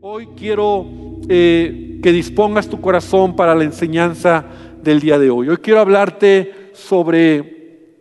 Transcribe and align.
Hoy 0.00 0.28
quiero 0.36 0.86
eh, 1.28 1.98
que 2.00 2.12
dispongas 2.12 2.68
tu 2.68 2.80
corazón 2.80 3.34
para 3.34 3.52
la 3.56 3.64
enseñanza 3.64 4.44
del 4.80 5.00
día 5.00 5.18
de 5.18 5.28
hoy. 5.28 5.48
Hoy 5.48 5.56
quiero 5.56 5.80
hablarte 5.80 6.70
sobre 6.72 7.96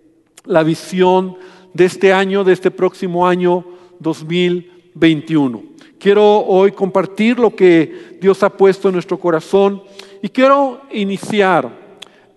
la 0.46 0.62
visión 0.62 1.38
de 1.74 1.86
este 1.86 2.14
año, 2.14 2.44
de 2.44 2.54
este 2.54 2.70
próximo 2.70 3.26
año 3.26 3.66
2021. 3.98 5.64
Quiero 5.98 6.24
hoy 6.46 6.72
compartir 6.72 7.40
lo 7.40 7.56
que 7.56 8.20
Dios 8.22 8.44
ha 8.44 8.56
puesto 8.56 8.90
en 8.90 8.94
nuestro 8.94 9.20
corazón 9.20 9.82
y 10.22 10.30
quiero 10.30 10.82
iniciar 10.92 11.68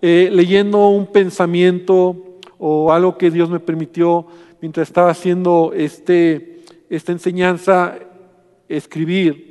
eh, 0.01 0.27
leyendo 0.31 0.87
un 0.87 1.05
pensamiento 1.05 2.39
o 2.57 2.91
algo 2.91 3.15
que 3.15 3.29
Dios 3.29 3.47
me 3.47 3.59
permitió 3.59 4.25
mientras 4.59 4.87
estaba 4.87 5.11
haciendo 5.11 5.71
este, 5.75 6.63
esta 6.89 7.11
enseñanza, 7.11 7.99
escribir 8.67 9.50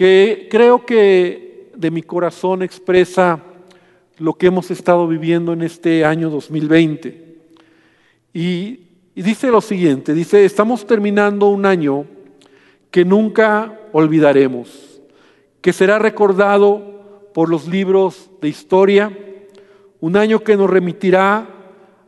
que 0.00 0.48
creo 0.50 0.86
que 0.86 1.72
de 1.76 1.90
mi 1.90 2.00
corazón 2.00 2.62
expresa 2.62 3.38
lo 4.16 4.32
que 4.32 4.46
hemos 4.46 4.70
estado 4.70 5.06
viviendo 5.06 5.52
en 5.52 5.60
este 5.60 6.06
año 6.06 6.30
2020. 6.30 7.36
Y, 8.32 8.80
y 9.14 9.20
dice 9.22 9.50
lo 9.50 9.60
siguiente, 9.60 10.14
dice, 10.14 10.46
estamos 10.46 10.86
terminando 10.86 11.48
un 11.48 11.66
año 11.66 12.06
que 12.90 13.04
nunca 13.04 13.78
olvidaremos, 13.92 15.02
que 15.60 15.74
será 15.74 15.98
recordado 15.98 17.28
por 17.34 17.50
los 17.50 17.68
libros 17.68 18.30
de 18.40 18.48
historia, 18.48 19.14
un 20.00 20.16
año 20.16 20.42
que 20.42 20.56
nos 20.56 20.70
remitirá 20.70 21.46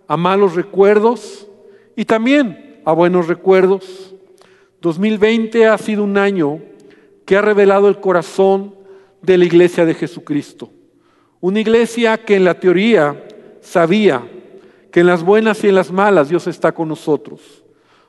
a 0.08 0.16
malos 0.16 0.54
recuerdos 0.54 1.46
y 1.94 2.06
también 2.06 2.80
a 2.86 2.92
buenos 2.94 3.28
recuerdos. 3.28 4.14
2020 4.80 5.66
ha 5.66 5.76
sido 5.76 6.04
un 6.04 6.16
año 6.16 6.71
que 7.24 7.36
ha 7.36 7.42
revelado 7.42 7.88
el 7.88 8.00
corazón 8.00 8.74
de 9.20 9.38
la 9.38 9.44
iglesia 9.44 9.84
de 9.84 9.94
Jesucristo. 9.94 10.70
Una 11.40 11.60
iglesia 11.60 12.18
que 12.18 12.36
en 12.36 12.44
la 12.44 12.58
teoría 12.58 13.24
sabía 13.60 14.22
que 14.90 15.00
en 15.00 15.06
las 15.06 15.24
buenas 15.24 15.64
y 15.64 15.68
en 15.68 15.74
las 15.74 15.90
malas 15.90 16.28
Dios 16.28 16.46
está 16.46 16.72
con 16.72 16.88
nosotros. 16.88 17.64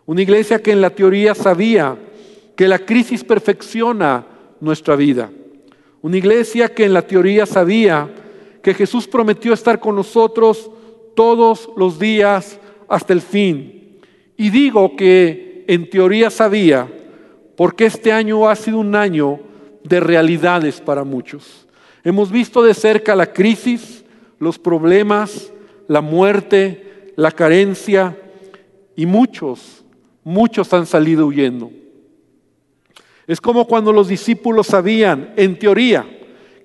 Una 0.06 0.22
iglesia 0.22 0.62
que 0.62 0.72
en 0.72 0.82
la 0.82 0.90
teoría 0.90 1.34
sabía 1.34 1.98
que 2.56 2.68
la 2.68 2.80
crisis 2.80 3.24
perfecciona 3.24 4.26
nuestra 4.60 4.96
vida. 4.96 5.32
Una 6.02 6.18
iglesia 6.18 6.74
que 6.74 6.86
en 6.86 6.94
la 6.94 7.02
teoría 7.08 7.46
sabía 7.46 8.10
que 8.62 8.74
Jesús 8.74 9.08
prometió 9.08 9.54
estar 9.54 9.80
con 9.80 9.96
nosotros 9.96 10.70
todos 11.16 11.70
los 11.78 11.98
días 12.00 12.60
hasta 12.88 13.14
el 13.14 13.22
fin. 13.22 14.00
Y 14.36 14.50
digo 14.50 14.96
que 14.96 15.64
en 15.68 15.90
teoría 15.90 16.30
sabía 16.30 16.88
porque 17.56 17.86
este 17.86 18.12
año 18.12 18.50
ha 18.50 18.56
sido 18.56 18.80
un 18.80 18.96
año 18.96 19.40
de 19.84 20.00
realidades 20.00 20.82
para 20.82 21.04
muchos. 21.04 21.68
Hemos 22.04 22.32
visto 22.32 22.64
de 22.64 22.74
cerca 22.74 23.16
la 23.16 23.32
crisis, 23.32 24.04
los 24.40 24.60
problemas, 24.60 25.52
la 25.88 26.02
muerte, 26.02 27.12
la 27.16 27.32
carencia 27.32 28.18
y 28.96 29.06
muchos, 29.06 29.84
muchos 30.24 30.74
han 30.74 30.86
salido 30.86 31.28
huyendo. 31.28 31.72
Es 33.28 33.40
como 33.40 33.68
cuando 33.68 33.94
los 33.94 34.08
discípulos 34.08 34.68
sabían, 34.68 35.34
en 35.38 35.58
teoría, 35.58 36.06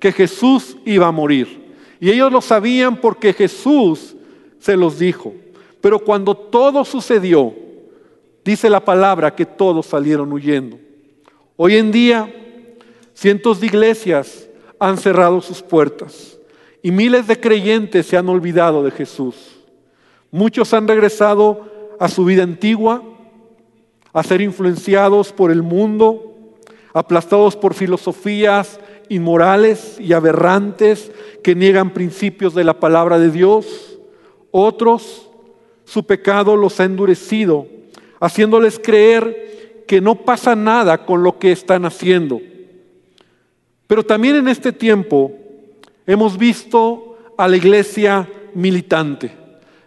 que 0.01 0.13
Jesús 0.13 0.77
iba 0.85 1.07
a 1.07 1.13
morir. 1.13 1.69
Y 2.01 2.11
ellos 2.11 2.33
lo 2.33 2.41
sabían 2.41 3.01
porque 3.01 3.33
Jesús 3.33 4.17
se 4.59 4.77
los 4.77 4.99
dijo. 4.99 5.35
Pero 5.81 6.01
cuando 6.01 6.37
todo 6.37 6.85
sucedió, 6.85 7.55
Dice 8.49 8.71
la 8.71 8.83
palabra 8.83 9.35
que 9.35 9.45
todos 9.45 9.85
salieron 9.85 10.33
huyendo. 10.33 10.79
Hoy 11.59 11.77
en 11.77 11.93
día, 11.93 12.35
cientos 13.13 13.61
de 13.61 13.67
iglesias 13.67 14.49
han 14.79 14.97
cerrado 14.97 15.43
sus 15.43 15.61
puertas 15.61 16.39
y 16.83 16.91
miles 16.91 17.27
de 17.27 17.39
creyentes 17.39 18.07
se 18.07 18.17
han 18.17 18.27
olvidado 18.27 18.83
de 18.83 18.91
Jesús. 18.91 19.59
Muchos 20.31 20.73
han 20.73 20.89
regresado 20.89 21.95
a 22.01 22.09
su 22.09 22.25
vida 22.25 22.43
antigua, 22.43 23.03
a 24.15 24.23
ser 24.23 24.41
influenciados 24.41 25.31
por 25.31 25.51
el 25.51 25.63
mundo, 25.63 26.57
aplastados 26.95 27.55
por 27.55 27.75
filosofías 27.75 28.81
inmorales 29.11 30.01
y 30.01 30.15
aberrantes 30.15 31.13
que 31.45 31.55
niegan 31.55 31.93
principios 31.93 32.55
de 32.55 32.65
la 32.65 32.81
palabra 32.81 33.19
de 33.19 33.31
Dios. 33.31 33.99
Otros, 34.51 35.29
su 35.85 36.07
pecado 36.07 36.57
los 36.57 36.81
ha 36.81 36.85
endurecido 36.85 37.77
haciéndoles 38.21 38.79
creer 38.79 39.85
que 39.87 40.01
no 40.01 40.15
pasa 40.17 40.55
nada 40.55 41.05
con 41.05 41.23
lo 41.23 41.39
que 41.39 41.53
están 41.53 41.85
haciendo. 41.85 42.41
Pero 43.87 44.05
también 44.05 44.37
en 44.37 44.49
este 44.49 44.73
tiempo 44.73 45.33
hemos 46.07 46.37
visto 46.37 47.17
a 47.37 47.49
la 47.49 47.57
iglesia 47.57 48.29
militante. 48.55 49.33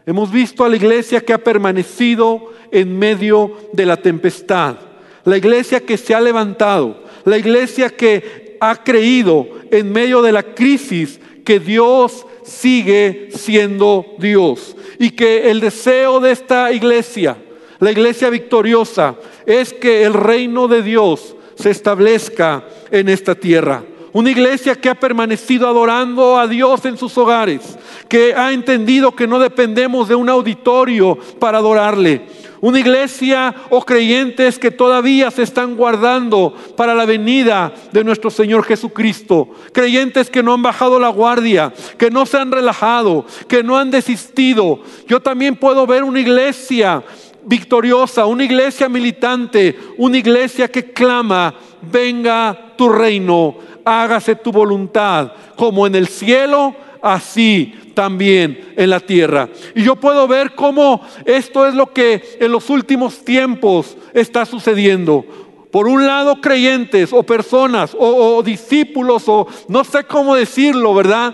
Hemos 0.05 0.31
visto 0.31 0.65
a 0.65 0.69
la 0.69 0.75
iglesia 0.75 1.21
que 1.21 1.33
ha 1.33 1.43
permanecido 1.43 2.51
en 2.71 2.97
medio 2.97 3.55
de 3.73 3.85
la 3.85 3.97
tempestad. 3.97 4.77
La 5.23 5.37
iglesia 5.37 5.81
que 5.81 5.97
se 5.97 6.15
ha 6.15 6.21
levantado. 6.21 7.03
La 7.25 7.37
iglesia 7.37 7.89
que 7.89 8.57
ha 8.59 8.83
creído 8.83 9.47
en 9.69 9.91
medio 9.91 10.23
de 10.23 10.31
la 10.31 10.41
crisis 10.41 11.19
que 11.45 11.59
Dios 11.59 12.25
sigue 12.43 13.29
siendo 13.31 14.15
Dios. 14.17 14.75
Y 14.97 15.11
que 15.11 15.51
el 15.51 15.59
deseo 15.59 16.19
de 16.19 16.31
esta 16.31 16.71
iglesia 16.71 17.37
la 17.81 17.91
iglesia 17.91 18.29
victoriosa 18.29 19.15
es 19.45 19.73
que 19.73 20.03
el 20.03 20.13
reino 20.13 20.67
de 20.67 20.83
Dios 20.83 21.35
se 21.55 21.71
establezca 21.71 22.63
en 22.91 23.09
esta 23.09 23.33
tierra. 23.33 23.83
Una 24.13 24.29
iglesia 24.29 24.75
que 24.75 24.89
ha 24.89 24.95
permanecido 24.95 25.67
adorando 25.67 26.37
a 26.37 26.47
Dios 26.47 26.85
en 26.85 26.95
sus 26.95 27.17
hogares, 27.17 27.79
que 28.07 28.35
ha 28.35 28.51
entendido 28.51 29.15
que 29.15 29.25
no 29.25 29.39
dependemos 29.39 30.07
de 30.07 30.15
un 30.15 30.29
auditorio 30.29 31.17
para 31.39 31.57
adorarle. 31.57 32.27
Una 32.59 32.79
iglesia 32.79 33.55
o 33.71 33.83
creyentes 33.83 34.59
que 34.59 34.69
todavía 34.69 35.31
se 35.31 35.41
están 35.41 35.75
guardando 35.75 36.53
para 36.77 36.93
la 36.93 37.07
venida 37.07 37.73
de 37.91 38.03
nuestro 38.03 38.29
Señor 38.29 38.63
Jesucristo. 38.63 39.49
Creyentes 39.73 40.29
que 40.29 40.43
no 40.43 40.53
han 40.53 40.61
bajado 40.61 40.99
la 40.99 41.09
guardia, 41.09 41.73
que 41.97 42.11
no 42.11 42.27
se 42.27 42.37
han 42.37 42.51
relajado, 42.51 43.25
que 43.47 43.63
no 43.63 43.79
han 43.79 43.89
desistido. 43.89 44.81
Yo 45.07 45.19
también 45.19 45.55
puedo 45.55 45.87
ver 45.87 46.03
una 46.03 46.19
iglesia 46.19 47.03
victoriosa, 47.43 48.25
una 48.25 48.43
iglesia 48.43 48.89
militante, 48.89 49.77
una 49.97 50.17
iglesia 50.17 50.67
que 50.67 50.91
clama, 50.91 51.53
venga 51.81 52.73
tu 52.77 52.89
reino, 52.89 53.55
hágase 53.85 54.35
tu 54.35 54.51
voluntad, 54.51 55.31
como 55.55 55.87
en 55.87 55.95
el 55.95 56.07
cielo, 56.07 56.75
así 57.01 57.73
también 57.93 58.73
en 58.77 58.89
la 58.89 58.99
tierra. 58.99 59.49
Y 59.75 59.83
yo 59.83 59.95
puedo 59.95 60.27
ver 60.27 60.53
cómo 60.55 61.01
esto 61.25 61.67
es 61.67 61.73
lo 61.73 61.91
que 61.91 62.37
en 62.39 62.51
los 62.51 62.69
últimos 62.69 63.23
tiempos 63.23 63.97
está 64.13 64.45
sucediendo. 64.45 65.25
Por 65.71 65.87
un 65.87 66.05
lado, 66.05 66.41
creyentes 66.41 67.13
o 67.13 67.23
personas 67.23 67.95
o, 67.97 68.37
o 68.37 68.43
discípulos 68.43 69.23
o 69.27 69.47
no 69.69 69.83
sé 69.83 70.03
cómo 70.03 70.35
decirlo, 70.35 70.93
¿verdad? 70.93 71.33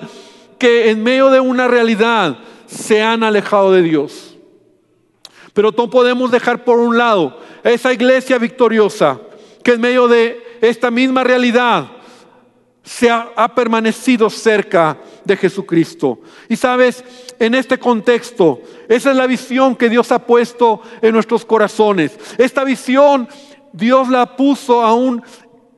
Que 0.60 0.92
en 0.92 1.04
medio 1.04 1.30
de 1.30 1.40
una 1.40 1.68
realidad 1.68 2.38
se 2.68 3.02
han 3.02 3.24
alejado 3.24 3.72
de 3.72 3.82
Dios 3.82 4.37
pero 5.58 5.74
no 5.76 5.90
podemos 5.90 6.30
dejar 6.30 6.64
por 6.64 6.78
un 6.78 7.00
lado 7.00 7.40
esa 7.64 7.92
iglesia 7.92 8.38
victoriosa 8.38 9.20
que 9.64 9.72
en 9.72 9.82
medio 9.82 10.08
de 10.08 10.60
esta 10.62 10.92
misma 10.92 11.24
realidad 11.24 11.88
se 12.84 13.10
ha, 13.10 13.32
ha, 13.36 13.56
permanecido 13.56 14.30
cerca 14.30 15.00
de 15.26 15.36
Jesucristo. 15.36 16.20
Y 16.48 16.56
sabes, 16.58 17.04
en 17.40 17.56
este 17.56 17.80
contexto, 17.80 18.62
esa 18.88 19.10
es 19.10 19.18
la 19.18 19.26
visión 19.26 19.76
que 19.76 19.90
Dios 19.90 20.12
ha 20.12 20.20
puesto 20.20 20.80
en 21.02 21.16
nuestros 21.16 21.44
corazones. 21.44 22.16
Esta 22.38 22.64
visión 22.64 23.28
Dios 23.74 24.10
la 24.10 24.38
puso 24.38 24.84
aún 24.84 25.24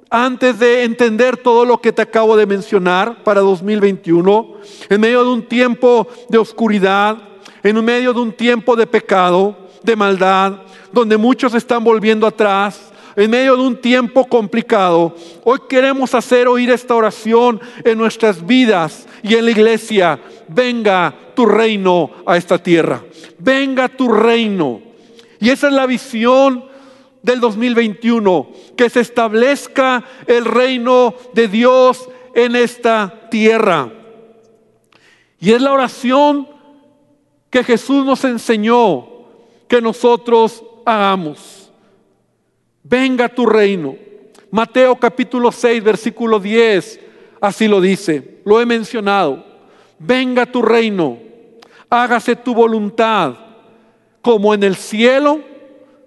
antes 0.09 0.59
de 0.59 0.83
entender 0.83 1.37
todo 1.37 1.63
lo 1.63 1.79
que 1.79 1.93
te 1.93 2.01
acabo 2.01 2.35
de 2.35 2.45
mencionar 2.45 3.23
para 3.23 3.39
2021, 3.39 4.55
en 4.89 4.99
medio 4.99 5.23
de 5.23 5.29
un 5.29 5.47
tiempo 5.47 6.05
de 6.27 6.37
oscuridad, 6.37 7.17
en 7.63 7.83
medio 7.85 8.13
de 8.13 8.19
un 8.19 8.33
tiempo 8.33 8.75
de 8.75 8.85
pecado, 8.85 9.68
de 9.83 9.95
maldad, 9.95 10.61
donde 10.91 11.17
muchos 11.17 11.53
están 11.53 11.83
volviendo 11.83 12.27
atrás, 12.27 12.91
en 13.15 13.31
medio 13.31 13.57
de 13.57 13.63
un 13.63 13.75
tiempo 13.75 14.25
complicado, 14.25 15.13
hoy 15.43 15.59
queremos 15.67 16.15
hacer 16.15 16.47
oír 16.47 16.69
esta 16.69 16.95
oración 16.95 17.59
en 17.83 17.97
nuestras 17.97 18.45
vidas 18.45 19.07
y 19.23 19.35
en 19.35 19.43
la 19.43 19.51
iglesia. 19.51 20.19
Venga 20.47 21.13
tu 21.35 21.45
reino 21.45 22.11
a 22.25 22.37
esta 22.37 22.57
tierra. 22.57 23.03
Venga 23.37 23.89
tu 23.89 24.07
reino. 24.09 24.81
Y 25.39 25.49
esa 25.49 25.67
es 25.67 25.73
la 25.73 25.85
visión 25.85 26.63
del 27.21 27.41
2021, 27.41 28.51
que 28.77 28.89
se 28.89 29.01
establezca 29.01 30.05
el 30.25 30.45
reino 30.45 31.13
de 31.33 31.49
Dios 31.49 32.07
en 32.33 32.55
esta 32.55 33.27
tierra. 33.29 33.91
Y 35.41 35.51
es 35.51 35.61
la 35.61 35.73
oración 35.73 36.47
que 37.49 37.65
Jesús 37.65 38.05
nos 38.05 38.23
enseñó 38.23 39.18
que 39.69 39.81
nosotros 39.81 40.61
hagamos. 40.83 41.71
Venga 42.83 43.29
tu 43.29 43.45
reino. 43.45 43.95
Mateo 44.51 44.95
capítulo 44.95 45.51
6, 45.51 45.83
versículo 45.83 46.39
10, 46.39 46.99
así 47.39 47.67
lo 47.67 47.79
dice, 47.79 48.39
lo 48.43 48.59
he 48.59 48.65
mencionado. 48.65 49.45
Venga 49.99 50.47
tu 50.47 50.63
reino, 50.63 51.19
hágase 51.87 52.35
tu 52.35 52.55
voluntad, 52.55 53.35
como 54.23 54.53
en 54.55 54.63
el 54.63 54.75
cielo, 54.75 55.41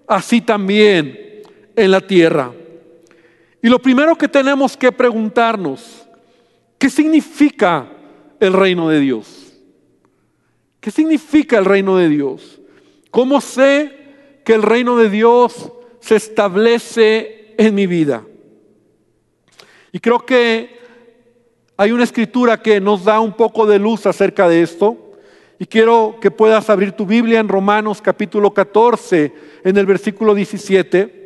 así 0.07 0.41
también 0.41 1.41
en 1.75 1.91
la 1.91 2.01
tierra. 2.01 2.51
Y 3.61 3.69
lo 3.69 3.79
primero 3.79 4.17
que 4.17 4.27
tenemos 4.27 4.75
que 4.75 4.91
preguntarnos, 4.91 6.05
¿qué 6.77 6.89
significa 6.89 7.87
el 8.41 8.51
reino 8.51 8.89
de 8.89 8.99
Dios? 8.99 9.53
¿Qué 10.81 10.91
significa 10.91 11.57
el 11.57 11.63
reino 11.63 11.95
de 11.95 12.09
Dios? 12.09 12.59
¿Cómo 13.13 13.41
sé 13.41 13.91
que 14.43 14.55
el 14.55 14.63
reino 14.63 14.97
de 14.97 15.07
Dios 15.07 15.71
se 15.99 16.15
establece 16.15 17.53
en 17.59 17.75
mi 17.75 17.85
vida? 17.85 18.23
Y 19.91 19.99
creo 19.99 20.25
que 20.25 20.79
hay 21.77 21.91
una 21.91 22.05
escritura 22.05 22.59
que 22.59 22.81
nos 22.81 23.03
da 23.05 23.19
un 23.19 23.33
poco 23.33 23.67
de 23.67 23.77
luz 23.77 24.07
acerca 24.07 24.49
de 24.49 24.63
esto. 24.63 24.97
Y 25.59 25.67
quiero 25.67 26.15
que 26.19 26.31
puedas 26.31 26.71
abrir 26.71 26.93
tu 26.93 27.05
Biblia 27.05 27.39
en 27.39 27.49
Romanos 27.49 28.01
capítulo 28.01 28.51
14, 28.51 29.31
en 29.63 29.77
el 29.77 29.85
versículo 29.85 30.33
17 30.33 31.21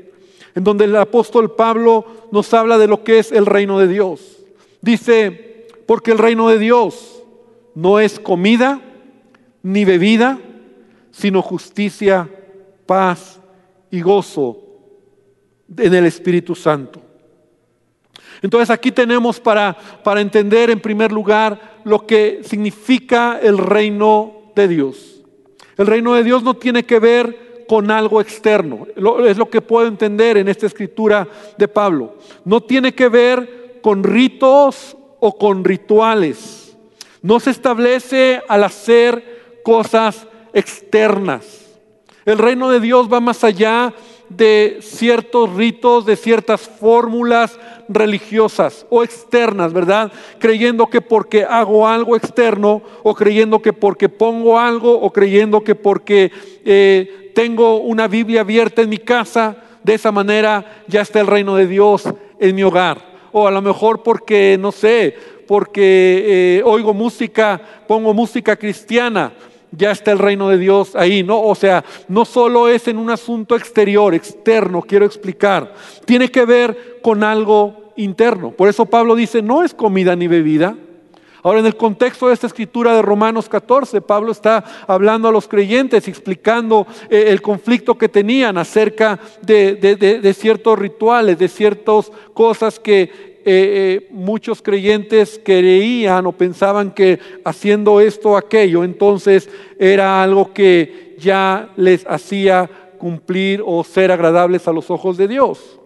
en 0.56 0.64
donde 0.64 0.84
el 0.84 0.96
apóstol 0.98 1.56
Pablo 1.56 2.04
nos 2.32 2.54
habla 2.54 2.78
de 2.78 2.88
lo 2.88 3.04
que 3.04 3.20
es 3.20 3.32
el 3.32 3.46
reino 3.46 3.80
de 3.80 3.88
Dios. 3.88 4.44
Dice, 4.82 5.68
porque 5.86 6.10
el 6.10 6.18
reino 6.18 6.50
de 6.50 6.58
Dios 6.58 7.24
no 7.76 8.00
es 8.02 8.20
comida 8.20 8.82
ni 9.62 9.86
bebida, 9.86 10.40
sino 11.18 11.42
justicia, 11.42 12.30
paz 12.86 13.40
y 13.90 14.02
gozo 14.02 14.62
en 15.76 15.96
el 15.96 16.06
Espíritu 16.06 16.54
Santo. 16.54 17.02
Entonces 18.40 18.70
aquí 18.70 18.92
tenemos 18.92 19.40
para, 19.40 19.76
para 20.04 20.22
entender 20.22 20.70
en 20.70 20.80
primer 20.80 21.12
lugar 21.12 21.80
lo 21.86 22.06
que 22.06 22.42
significa 22.44 23.40
el 23.42 23.58
reino 23.58 24.52
de 24.56 24.68
Dios. 24.68 25.24
El 25.76 25.88
reino 25.88 26.14
de 26.14 26.24
Dios 26.24 26.44
no 26.44 26.54
tiene 26.54 26.84
que 26.84 27.00
ver 27.00 27.66
con 27.68 27.90
algo 27.90 28.22
externo. 28.22 28.86
Es 29.26 29.38
lo 29.38 29.50
que 29.50 29.62
puedo 29.62 29.88
entender 29.88 30.38
en 30.38 30.48
esta 30.48 30.68
escritura 30.68 31.28
de 31.58 31.68
Pablo. 31.68 32.18
No 32.46 32.62
tiene 32.62 32.94
que 32.94 33.10
ver 33.10 33.80
con 33.82 34.04
ritos 34.04 34.96
o 35.20 35.36
con 35.36 35.64
rituales. 35.64 36.78
No 37.24 37.40
se 37.40 37.50
establece 37.50 38.40
al 38.48 38.64
hacer 38.64 39.62
cosas 39.64 40.28
externas. 40.54 41.66
El 42.26 42.38
reino 42.38 42.70
de 42.70 42.80
Dios 42.80 43.08
va 43.12 43.20
más 43.20 43.44
allá 43.44 43.94
de 44.30 44.80
ciertos 44.82 45.54
ritos, 45.54 46.06
de 46.06 46.16
ciertas 46.16 46.62
fórmulas 46.62 47.58
religiosas 47.88 48.86
o 48.90 49.04
externas, 49.04 49.72
¿verdad? 49.72 50.12
Creyendo 50.40 50.88
que 50.88 51.02
porque 51.02 51.46
hago 51.46 51.88
algo 51.88 52.16
externo 52.16 52.82
o 53.04 53.16
creyendo 53.16 53.62
que 53.62 53.72
porque 53.72 54.10
pongo 54.10 54.60
algo 54.60 54.94
o 55.00 55.12
creyendo 55.12 55.64
que 55.64 55.76
porque 55.76 56.32
eh, 56.66 57.32
tengo 57.34 57.78
una 57.78 58.08
Biblia 58.08 58.42
abierta 58.42 58.82
en 58.82 58.90
mi 58.90 58.98
casa, 58.98 59.56
de 59.84 59.94
esa 59.94 60.12
manera 60.12 60.84
ya 60.88 61.02
está 61.02 61.22
el 61.22 61.28
reino 61.28 61.56
de 61.56 61.68
Dios 61.68 62.04
en 62.40 62.56
mi 62.56 62.64
hogar. 62.64 63.06
O 63.32 63.48
a 63.48 63.52
lo 63.52 63.62
mejor 63.62 64.04
porque, 64.04 64.58
no 64.60 64.72
sé, 64.72 65.16
porque 65.48 66.58
eh, 66.58 66.62
oigo 66.66 66.94
música, 66.94 67.62
pongo 67.88 68.14
música 68.14 68.58
cristiana 68.58 69.32
ya 69.78 69.92
está 69.92 70.12
el 70.12 70.20
reino 70.20 70.50
de 70.50 70.58
Dios 70.58 70.96
ahí, 70.96 71.24
¿no? 71.24 71.42
O 71.42 71.56
sea, 71.56 71.84
no 72.08 72.26
solo 72.26 72.68
es 72.68 72.88
en 72.88 72.98
un 72.98 73.10
asunto 73.10 73.56
exterior, 73.56 74.14
externo, 74.14 74.82
quiero 74.82 75.06
explicar, 75.06 75.74
tiene 76.06 76.30
que 76.30 76.46
ver 76.46 77.00
con 77.02 77.24
algo 77.24 77.94
interno. 77.96 78.52
Por 78.52 78.70
eso 78.70 78.86
Pablo 78.86 79.16
dice, 79.16 79.42
no 79.42 79.64
es 79.64 79.74
comida 79.74 80.16
ni 80.16 80.28
bebida. 80.28 80.76
Ahora, 81.44 81.60
en 81.60 81.66
el 81.68 81.78
contexto 81.78 82.28
de 82.28 82.34
esta 82.34 82.48
escritura 82.48 82.96
de 82.96 83.02
Romanos 83.02 83.48
14, 83.48 84.02
Pablo 84.02 84.32
está 84.32 84.64
hablando 84.88 85.30
a 85.30 85.32
los 85.32 85.48
creyentes, 85.48 86.08
explicando 86.08 86.86
eh, 87.10 87.26
el 87.28 87.42
conflicto 87.42 87.98
que 87.98 88.10
tenían 88.10 88.58
acerca 88.58 89.20
de, 89.44 89.76
de 89.76 90.34
ciertos 90.34 90.78
rituales, 90.78 91.38
de 91.38 91.48
ciertas 91.48 92.12
cosas 92.34 92.80
que 92.80 93.37
eh, 93.50 94.04
eh, 94.04 94.08
muchos 94.12 94.62
creyentes 94.62 95.40
creían 95.42 96.26
o 96.26 96.34
pensaban 96.34 96.92
que 96.92 97.18
haciendo 97.46 98.02
esto 98.02 98.32
o 98.32 98.38
aquello, 98.38 98.84
entonces 98.84 99.50
era 99.80 100.22
algo 100.22 100.54
que 100.54 101.16
ya 101.18 101.72
les 101.78 102.06
hacía 102.08 102.70
cumplir 102.98 103.64
o 103.66 103.86
ser 103.86 104.12
agradables 104.12 104.68
a 104.68 104.74
los 104.74 104.92
ojos 104.92 105.16
de 105.16 105.30
Dios. 105.30 105.80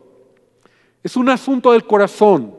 Es 1.04 1.16
un 1.16 1.30
asunto 1.30 1.72
del 1.72 1.86
corazón. 1.86 2.56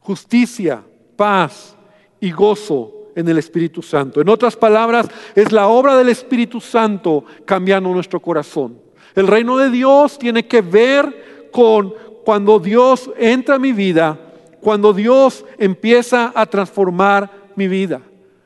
Justicia, 0.00 0.82
paz 1.14 1.76
y 2.18 2.32
gozo 2.32 3.12
en 3.14 3.28
el 3.28 3.38
Espíritu 3.38 3.82
Santo. 3.82 4.20
En 4.20 4.28
otras 4.28 4.56
palabras, 4.56 5.06
es 5.36 5.52
la 5.52 5.68
obra 5.68 5.96
del 5.96 6.08
Espíritu 6.08 6.60
Santo 6.60 7.24
cambiando 7.44 7.88
nuestro 7.90 8.18
corazón. 8.18 8.80
El 9.14 9.28
reino 9.28 9.56
de 9.58 9.70
Dios 9.70 10.18
tiene 10.18 10.48
que 10.48 10.60
ver 10.60 11.48
con 11.52 11.94
cuando 12.26 12.58
Dios 12.58 13.08
entra 13.16 13.54
a 13.54 13.60
mi 13.60 13.70
vida, 13.70 14.18
cuando 14.60 14.92
Dios 14.92 15.44
empieza 15.58 16.32
a 16.34 16.44
transformar 16.46 17.30
mi 17.54 17.68
vida. 17.68 18.00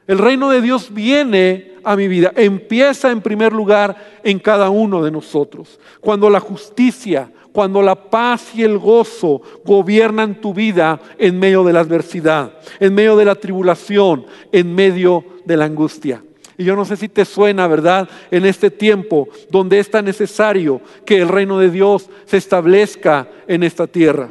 El 0.07 0.19
reino 0.19 0.51
de 0.51 0.61
Dios 0.61 0.93
viene 0.93 1.77
a 1.83 1.97
mi 1.97 2.07
vida, 2.07 2.31
empieza 2.37 3.11
en 3.11 3.23
primer 3.23 3.55
lugar 3.55 4.21
en 4.23 4.39
cada 4.39 4.69
uno 4.69 5.03
de 5.03 5.11
nosotros. 5.11 5.81
Cuando 6.03 6.29
la 6.29 6.41
justicia, 6.41 7.33
cuando 7.53 7.81
la 7.81 7.95
paz 7.95 8.55
y 8.55 8.65
el 8.65 8.77
gozo 8.77 9.41
gobiernan 9.65 10.43
tu 10.43 10.53
vida 10.53 11.01
en 11.17 11.39
medio 11.39 11.65
de 11.65 11.73
la 11.73 11.81
adversidad, 11.81 12.53
en 12.81 12.95
medio 12.95 13.17
de 13.17 13.25
la 13.25 13.35
tribulación, 13.35 14.27
en 14.53 14.75
medio 14.75 15.25
de 15.47 15.57
la 15.57 15.65
angustia. 15.65 16.23
Y 16.61 16.65
yo 16.65 16.77
no 16.77 16.85
sé 16.85 16.95
si 16.99 17.09
te 17.09 17.25
suena, 17.25 17.67
¿verdad? 17.67 18.07
En 18.31 18.45
este 18.45 18.71
tiempo 18.71 19.31
donde 19.49 19.79
es 19.79 19.91
tan 19.91 20.05
necesario 20.05 20.83
que 21.07 21.17
el 21.17 21.29
reino 21.29 21.59
de 21.59 21.71
Dios 21.71 22.11
se 22.27 22.37
establezca 22.37 23.29
en 23.49 23.63
esta 23.63 23.87
tierra. 23.87 24.29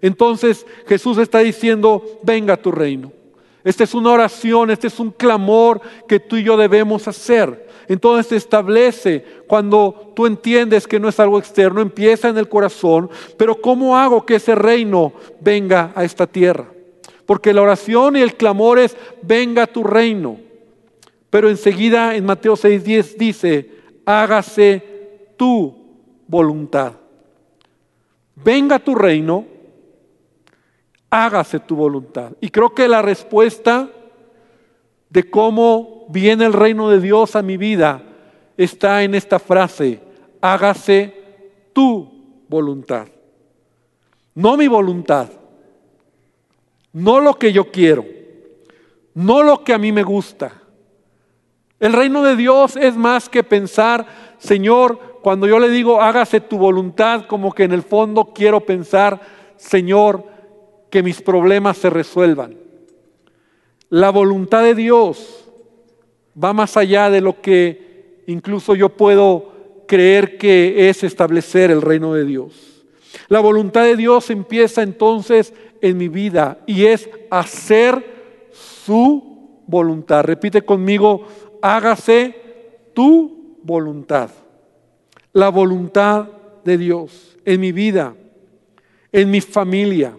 Entonces 0.00 0.66
Jesús 0.88 1.18
está 1.18 1.38
diciendo, 1.38 2.02
venga 2.24 2.56
tu 2.56 2.72
reino. 2.72 3.12
Esta 3.62 3.84
es 3.84 3.94
una 3.94 4.10
oración, 4.10 4.72
este 4.72 4.88
es 4.88 4.98
un 4.98 5.12
clamor 5.12 5.80
que 6.08 6.18
tú 6.18 6.34
y 6.34 6.42
yo 6.42 6.56
debemos 6.56 7.06
hacer. 7.06 7.68
Entonces 7.86 8.26
se 8.26 8.36
establece 8.38 9.24
cuando 9.46 10.12
tú 10.16 10.26
entiendes 10.26 10.88
que 10.88 10.98
no 10.98 11.08
es 11.08 11.20
algo 11.20 11.38
externo, 11.38 11.80
empieza 11.80 12.28
en 12.28 12.38
el 12.38 12.48
corazón, 12.48 13.08
pero 13.36 13.54
¿cómo 13.60 13.96
hago 13.96 14.26
que 14.26 14.34
ese 14.34 14.56
reino 14.56 15.12
venga 15.38 15.92
a 15.94 16.02
esta 16.02 16.26
tierra? 16.26 16.66
Porque 17.24 17.54
la 17.54 17.62
oración 17.62 18.16
y 18.16 18.20
el 18.20 18.34
clamor 18.34 18.80
es, 18.80 18.96
venga 19.22 19.68
tu 19.68 19.84
reino. 19.84 20.50
Pero 21.32 21.48
enseguida 21.48 22.14
en 22.14 22.26
Mateo 22.26 22.56
6:10 22.56 23.16
dice, 23.16 23.70
hágase 24.04 24.82
tu 25.38 25.74
voluntad. 26.28 26.92
Venga 28.34 28.78
tu 28.78 28.94
reino, 28.94 29.46
hágase 31.08 31.58
tu 31.58 31.74
voluntad. 31.74 32.32
Y 32.38 32.50
creo 32.50 32.74
que 32.74 32.86
la 32.86 33.00
respuesta 33.00 33.88
de 35.08 35.30
cómo 35.30 36.04
viene 36.10 36.44
el 36.44 36.52
reino 36.52 36.90
de 36.90 37.00
Dios 37.00 37.34
a 37.34 37.40
mi 37.40 37.56
vida 37.56 38.02
está 38.58 39.02
en 39.02 39.14
esta 39.14 39.38
frase, 39.38 40.00
hágase 40.42 41.14
tu 41.72 42.12
voluntad. 42.46 43.08
No 44.34 44.58
mi 44.58 44.68
voluntad, 44.68 45.30
no 46.92 47.20
lo 47.20 47.38
que 47.38 47.54
yo 47.54 47.70
quiero, 47.70 48.04
no 49.14 49.42
lo 49.42 49.64
que 49.64 49.72
a 49.72 49.78
mí 49.78 49.92
me 49.92 50.02
gusta, 50.02 50.61
el 51.82 51.92
reino 51.92 52.22
de 52.22 52.36
Dios 52.36 52.76
es 52.76 52.96
más 52.96 53.28
que 53.28 53.42
pensar, 53.42 54.06
Señor, 54.38 55.18
cuando 55.20 55.48
yo 55.48 55.58
le 55.58 55.68
digo, 55.68 56.00
hágase 56.00 56.40
tu 56.40 56.56
voluntad, 56.56 57.26
como 57.26 57.52
que 57.52 57.64
en 57.64 57.72
el 57.72 57.82
fondo 57.82 58.32
quiero 58.32 58.60
pensar, 58.60 59.20
Señor, 59.56 60.24
que 60.90 61.02
mis 61.02 61.20
problemas 61.20 61.76
se 61.78 61.90
resuelvan. 61.90 62.56
La 63.88 64.10
voluntad 64.10 64.62
de 64.62 64.76
Dios 64.76 65.50
va 66.42 66.52
más 66.52 66.76
allá 66.76 67.10
de 67.10 67.20
lo 67.20 67.40
que 67.40 68.22
incluso 68.28 68.76
yo 68.76 68.90
puedo 68.90 69.50
creer 69.88 70.38
que 70.38 70.88
es 70.88 71.02
establecer 71.02 71.72
el 71.72 71.82
reino 71.82 72.14
de 72.14 72.24
Dios. 72.24 72.84
La 73.26 73.40
voluntad 73.40 73.82
de 73.82 73.96
Dios 73.96 74.30
empieza 74.30 74.82
entonces 74.82 75.52
en 75.80 75.96
mi 75.96 76.06
vida 76.06 76.58
y 76.64 76.84
es 76.84 77.10
hacer 77.28 78.48
su 78.52 79.60
voluntad. 79.66 80.22
Repite 80.22 80.62
conmigo, 80.62 81.26
hágase 81.62 82.34
tu 82.92 83.56
voluntad, 83.62 84.30
la 85.32 85.48
voluntad 85.48 86.28
de 86.64 86.76
Dios 86.76 87.38
en 87.44 87.60
mi 87.60 87.72
vida, 87.72 88.14
en 89.12 89.30
mi 89.30 89.40
familia, 89.40 90.16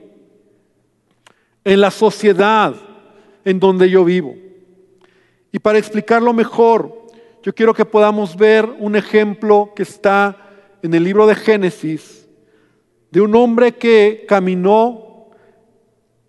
en 1.63 1.81
la 1.81 1.91
sociedad 1.91 2.73
en 3.45 3.59
donde 3.59 3.89
yo 3.89 4.03
vivo. 4.03 4.35
Y 5.51 5.59
para 5.59 5.77
explicarlo 5.77 6.33
mejor, 6.33 7.03
yo 7.43 7.53
quiero 7.53 7.73
que 7.73 7.85
podamos 7.85 8.35
ver 8.35 8.65
un 8.79 8.95
ejemplo 8.95 9.71
que 9.75 9.83
está 9.83 10.37
en 10.81 10.93
el 10.93 11.03
libro 11.03 11.27
de 11.27 11.35
Génesis, 11.35 12.27
de 13.11 13.21
un 13.21 13.35
hombre 13.35 13.73
que 13.73 14.25
caminó 14.27 15.29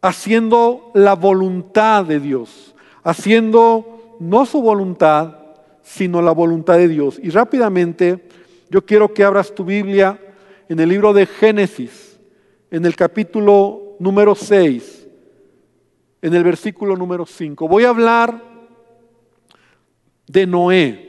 haciendo 0.02 0.90
la 0.94 1.14
voluntad 1.14 2.04
de 2.04 2.20
Dios, 2.20 2.74
haciendo 3.02 3.93
no 4.20 4.46
su 4.46 4.60
voluntad, 4.60 5.36
sino 5.82 6.22
la 6.22 6.32
voluntad 6.32 6.78
de 6.78 6.88
Dios. 6.88 7.20
Y 7.22 7.30
rápidamente 7.30 8.28
yo 8.70 8.84
quiero 8.84 9.12
que 9.12 9.24
abras 9.24 9.54
tu 9.54 9.64
Biblia 9.64 10.18
en 10.68 10.80
el 10.80 10.88
libro 10.88 11.12
de 11.12 11.26
Génesis, 11.26 12.18
en 12.70 12.84
el 12.86 12.96
capítulo 12.96 13.96
número 13.98 14.34
6, 14.34 15.06
en 16.22 16.34
el 16.34 16.42
versículo 16.42 16.96
número 16.96 17.26
5. 17.26 17.68
Voy 17.68 17.84
a 17.84 17.90
hablar 17.90 18.42
de 20.26 20.46
Noé. 20.46 21.04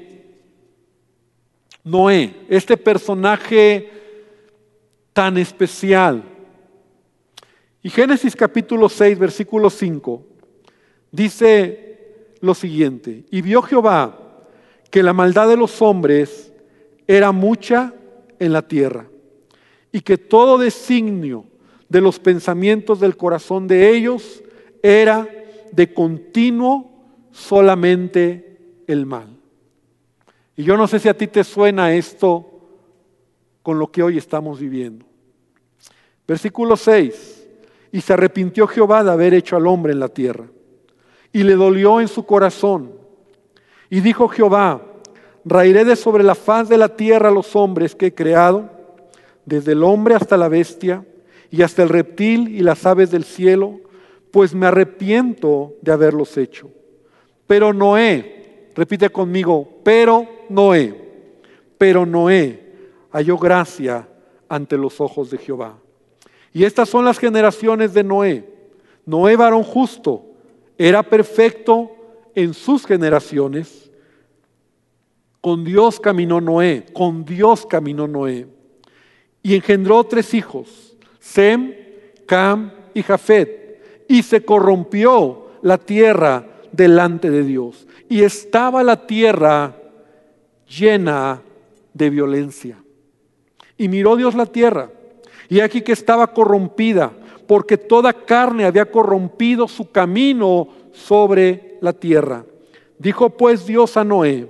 Noé, 1.83 2.35
este 2.49 2.77
personaje 2.77 3.89
tan 5.13 5.37
especial. 5.37 6.23
Y 7.81 7.89
Génesis 7.89 8.35
capítulo 8.35 8.89
6, 8.89 9.17
versículo 9.17 9.69
5, 9.69 10.23
dice 11.11 11.94
lo 12.45 12.53
siguiente, 12.53 13.25
y 13.29 13.41
vio 13.41 13.61
Jehová 13.61 14.19
que 14.89 15.03
la 15.03 15.13
maldad 15.13 15.49
de 15.49 15.57
los 15.57 15.81
hombres 15.81 16.53
era 17.07 17.31
mucha 17.31 17.93
en 18.39 18.53
la 18.53 18.61
tierra, 18.67 19.07
y 19.91 20.01
que 20.01 20.17
todo 20.17 20.57
designio 20.57 21.45
de 21.89 22.01
los 22.01 22.19
pensamientos 22.19 22.99
del 22.99 23.17
corazón 23.17 23.67
de 23.67 23.95
ellos 23.95 24.43
era 24.81 25.27
de 25.71 25.93
continuo 25.93 26.91
solamente 27.31 28.83
el 28.87 29.05
mal. 29.05 29.27
Y 30.55 30.63
yo 30.63 30.77
no 30.77 30.87
sé 30.87 30.99
si 30.99 31.09
a 31.09 31.17
ti 31.17 31.27
te 31.27 31.43
suena 31.43 31.93
esto 31.93 32.61
con 33.61 33.77
lo 33.77 33.91
que 33.91 34.03
hoy 34.03 34.17
estamos 34.17 34.59
viviendo. 34.59 35.05
Versículo 36.27 36.77
6. 36.77 37.47
Y 37.91 38.01
se 38.01 38.13
arrepintió 38.13 38.67
Jehová 38.67 39.03
de 39.03 39.11
haber 39.11 39.33
hecho 39.33 39.55
al 39.55 39.67
hombre 39.67 39.93
en 39.93 39.99
la 39.99 40.09
tierra. 40.09 40.45
Y 41.35 41.43
le 41.43 41.55
dolió 41.55 41.99
en 41.99 42.07
su 42.07 42.25
corazón. 42.25 42.93
Y 43.89 43.99
dijo 43.99 44.29
Jehová, 44.29 44.81
rairé 45.43 45.83
de 45.83 45.97
sobre 45.97 46.23
la 46.23 46.33
faz 46.33 46.69
de 46.69 46.77
la 46.77 46.87
tierra 46.87 47.29
los 47.29 47.57
hombres 47.57 47.93
que 47.93 48.05
he 48.05 48.15
creado, 48.15 48.69
desde 49.45 49.73
el 49.73 49.83
hombre 49.83 50.15
hasta 50.15 50.37
la 50.37 50.47
bestia, 50.47 51.03
y 51.51 51.61
hasta 51.61 51.83
el 51.83 51.89
reptil 51.89 52.47
y 52.55 52.61
las 52.61 52.85
aves 52.85 53.11
del 53.11 53.25
cielo, 53.25 53.81
pues 54.31 54.55
me 54.55 54.65
arrepiento 54.65 55.73
de 55.81 55.91
haberlos 55.91 56.37
hecho. 56.37 56.69
Pero 57.47 57.73
Noé, 57.73 58.69
repite 58.73 59.09
conmigo, 59.09 59.67
pero 59.83 60.25
Noé, 60.47 60.95
pero 61.77 62.05
Noé 62.05 62.63
halló 63.11 63.37
gracia 63.37 64.07
ante 64.47 64.77
los 64.77 65.01
ojos 65.01 65.31
de 65.31 65.37
Jehová. 65.37 65.75
Y 66.53 66.63
estas 66.63 66.87
son 66.87 67.03
las 67.03 67.19
generaciones 67.19 67.93
de 67.93 68.05
Noé. 68.05 68.45
Noé 69.05 69.35
varón 69.35 69.63
justo, 69.63 70.34
era 70.77 71.03
perfecto 71.03 71.91
en 72.33 72.53
sus 72.53 72.85
generaciones. 72.85 73.89
Con 75.41 75.63
Dios 75.63 75.99
caminó 75.99 76.41
Noé, 76.41 76.85
con 76.93 77.23
Dios 77.23 77.65
caminó 77.65 78.07
Noé. 78.07 78.47
Y 79.43 79.55
engendró 79.55 80.03
tres 80.03 80.33
hijos, 80.33 80.97
Sem, 81.19 81.73
Cam 82.25 82.71
y 82.93 83.03
Jafet. 83.03 84.05
Y 84.07 84.23
se 84.23 84.43
corrompió 84.43 85.47
la 85.61 85.77
tierra 85.77 86.47
delante 86.71 87.29
de 87.29 87.43
Dios. 87.43 87.87
Y 88.09 88.23
estaba 88.23 88.83
la 88.83 89.05
tierra 89.07 89.75
llena 90.67 91.41
de 91.93 92.09
violencia. 92.09 92.77
Y 93.77 93.87
miró 93.87 94.15
Dios 94.15 94.35
la 94.35 94.45
tierra, 94.45 94.89
y 95.49 95.59
aquí 95.59 95.81
que 95.81 95.91
estaba 95.91 96.33
corrompida, 96.33 97.11
porque 97.47 97.77
toda 97.77 98.13
carne 98.13 98.65
había 98.65 98.85
corrompido 98.85 99.67
su 99.67 99.91
camino 99.91 100.67
sobre 100.91 101.77
la 101.81 101.93
tierra. 101.93 102.45
Dijo 102.97 103.29
pues 103.31 103.65
Dios 103.65 103.97
a 103.97 104.03
Noé, 104.03 104.47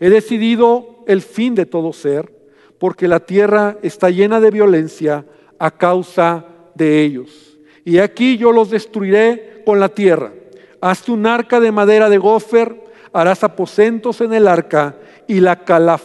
he 0.00 0.10
decidido 0.10 1.04
el 1.06 1.22
fin 1.22 1.54
de 1.54 1.66
todo 1.66 1.92
ser, 1.92 2.32
porque 2.78 3.08
la 3.08 3.20
tierra 3.20 3.78
está 3.82 4.10
llena 4.10 4.40
de 4.40 4.50
violencia 4.50 5.24
a 5.58 5.70
causa 5.70 6.44
de 6.74 7.02
ellos. 7.02 7.58
Y 7.84 7.98
aquí 7.98 8.36
yo 8.36 8.52
los 8.52 8.70
destruiré 8.70 9.62
con 9.64 9.80
la 9.80 9.88
tierra. 9.88 10.32
Hazte 10.80 11.12
un 11.12 11.26
arca 11.26 11.60
de 11.60 11.72
madera 11.72 12.08
de 12.08 12.18
gofer, 12.18 12.82
harás 13.12 13.44
aposentos 13.44 14.20
en 14.20 14.34
el 14.34 14.48
arca 14.48 14.96
y 15.26 15.40
la 15.40 15.64
calaf 15.64 16.02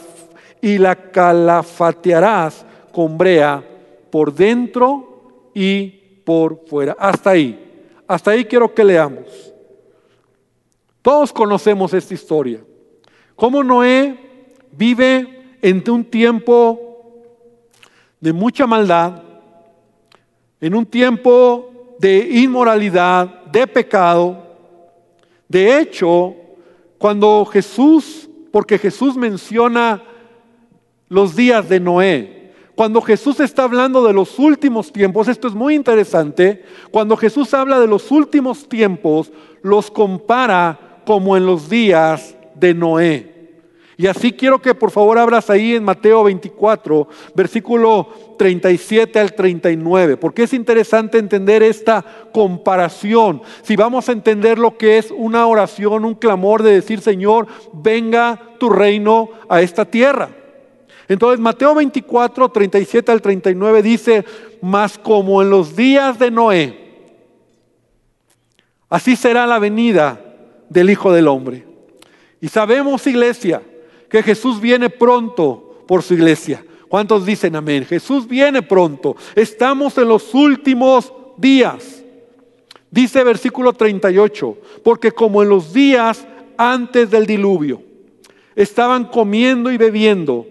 y 0.62 0.78
la 0.78 1.10
calafatearás 1.10 2.64
con 2.92 3.16
brea 3.16 3.64
por 4.10 4.34
dentro 4.34 5.50
y 5.54 5.99
fuera. 6.66 6.96
Hasta 6.98 7.30
ahí. 7.30 7.58
Hasta 8.06 8.32
ahí 8.32 8.44
quiero 8.44 8.74
que 8.74 8.84
leamos. 8.84 9.52
Todos 11.02 11.32
conocemos 11.32 11.94
esta 11.94 12.14
historia. 12.14 12.60
Cómo 13.36 13.62
Noé 13.62 14.16
vive 14.72 15.56
en 15.62 15.82
un 15.90 16.04
tiempo 16.04 16.90
de 18.20 18.32
mucha 18.32 18.66
maldad, 18.66 19.22
en 20.60 20.74
un 20.74 20.84
tiempo 20.84 21.96
de 21.98 22.18
inmoralidad, 22.18 23.44
de 23.44 23.66
pecado. 23.66 24.46
De 25.48 25.78
hecho, 25.78 26.34
cuando 26.98 27.44
Jesús, 27.46 28.28
porque 28.52 28.78
Jesús 28.78 29.16
menciona 29.16 30.02
los 31.08 31.34
días 31.34 31.68
de 31.68 31.80
Noé. 31.80 32.39
Cuando 32.80 33.02
Jesús 33.02 33.38
está 33.40 33.64
hablando 33.64 34.02
de 34.06 34.14
los 34.14 34.38
últimos 34.38 34.90
tiempos, 34.90 35.28
esto 35.28 35.48
es 35.48 35.52
muy 35.52 35.74
interesante, 35.74 36.64
cuando 36.90 37.14
Jesús 37.14 37.52
habla 37.52 37.78
de 37.78 37.86
los 37.86 38.10
últimos 38.10 38.70
tiempos, 38.70 39.30
los 39.60 39.90
compara 39.90 41.02
como 41.04 41.36
en 41.36 41.44
los 41.44 41.68
días 41.68 42.34
de 42.54 42.72
Noé. 42.72 43.50
Y 43.98 44.06
así 44.06 44.32
quiero 44.32 44.62
que 44.62 44.74
por 44.74 44.90
favor 44.90 45.18
abras 45.18 45.50
ahí 45.50 45.74
en 45.74 45.84
Mateo 45.84 46.24
24, 46.24 47.06
versículo 47.34 48.08
37 48.38 49.18
al 49.18 49.34
39, 49.34 50.16
porque 50.16 50.44
es 50.44 50.54
interesante 50.54 51.18
entender 51.18 51.62
esta 51.62 52.02
comparación. 52.32 53.42
Si 53.60 53.76
vamos 53.76 54.08
a 54.08 54.12
entender 54.12 54.58
lo 54.58 54.78
que 54.78 54.96
es 54.96 55.10
una 55.14 55.46
oración, 55.46 56.06
un 56.06 56.14
clamor 56.14 56.62
de 56.62 56.72
decir, 56.72 57.02
Señor, 57.02 57.46
venga 57.74 58.40
tu 58.58 58.70
reino 58.70 59.28
a 59.50 59.60
esta 59.60 59.84
tierra. 59.84 60.39
Entonces 61.10 61.40
Mateo 61.40 61.74
24, 61.74 62.50
37 62.50 63.10
al 63.10 63.20
39 63.20 63.82
dice, 63.82 64.24
mas 64.62 64.96
como 64.96 65.42
en 65.42 65.50
los 65.50 65.74
días 65.74 66.20
de 66.20 66.30
Noé, 66.30 66.78
así 68.88 69.16
será 69.16 69.44
la 69.44 69.58
venida 69.58 70.20
del 70.68 70.88
Hijo 70.88 71.12
del 71.12 71.26
Hombre. 71.26 71.66
Y 72.40 72.46
sabemos, 72.46 73.08
iglesia, 73.08 73.60
que 74.08 74.22
Jesús 74.22 74.60
viene 74.60 74.88
pronto 74.88 75.82
por 75.88 76.04
su 76.04 76.14
iglesia. 76.14 76.64
¿Cuántos 76.86 77.26
dicen 77.26 77.56
amén? 77.56 77.84
Jesús 77.84 78.28
viene 78.28 78.62
pronto. 78.62 79.16
Estamos 79.34 79.98
en 79.98 80.06
los 80.06 80.32
últimos 80.32 81.12
días. 81.36 82.04
Dice 82.88 83.24
versículo 83.24 83.72
38, 83.72 84.58
porque 84.84 85.10
como 85.10 85.42
en 85.42 85.48
los 85.48 85.72
días 85.72 86.24
antes 86.56 87.10
del 87.10 87.26
diluvio, 87.26 87.82
estaban 88.54 89.06
comiendo 89.06 89.72
y 89.72 89.76
bebiendo 89.76 90.46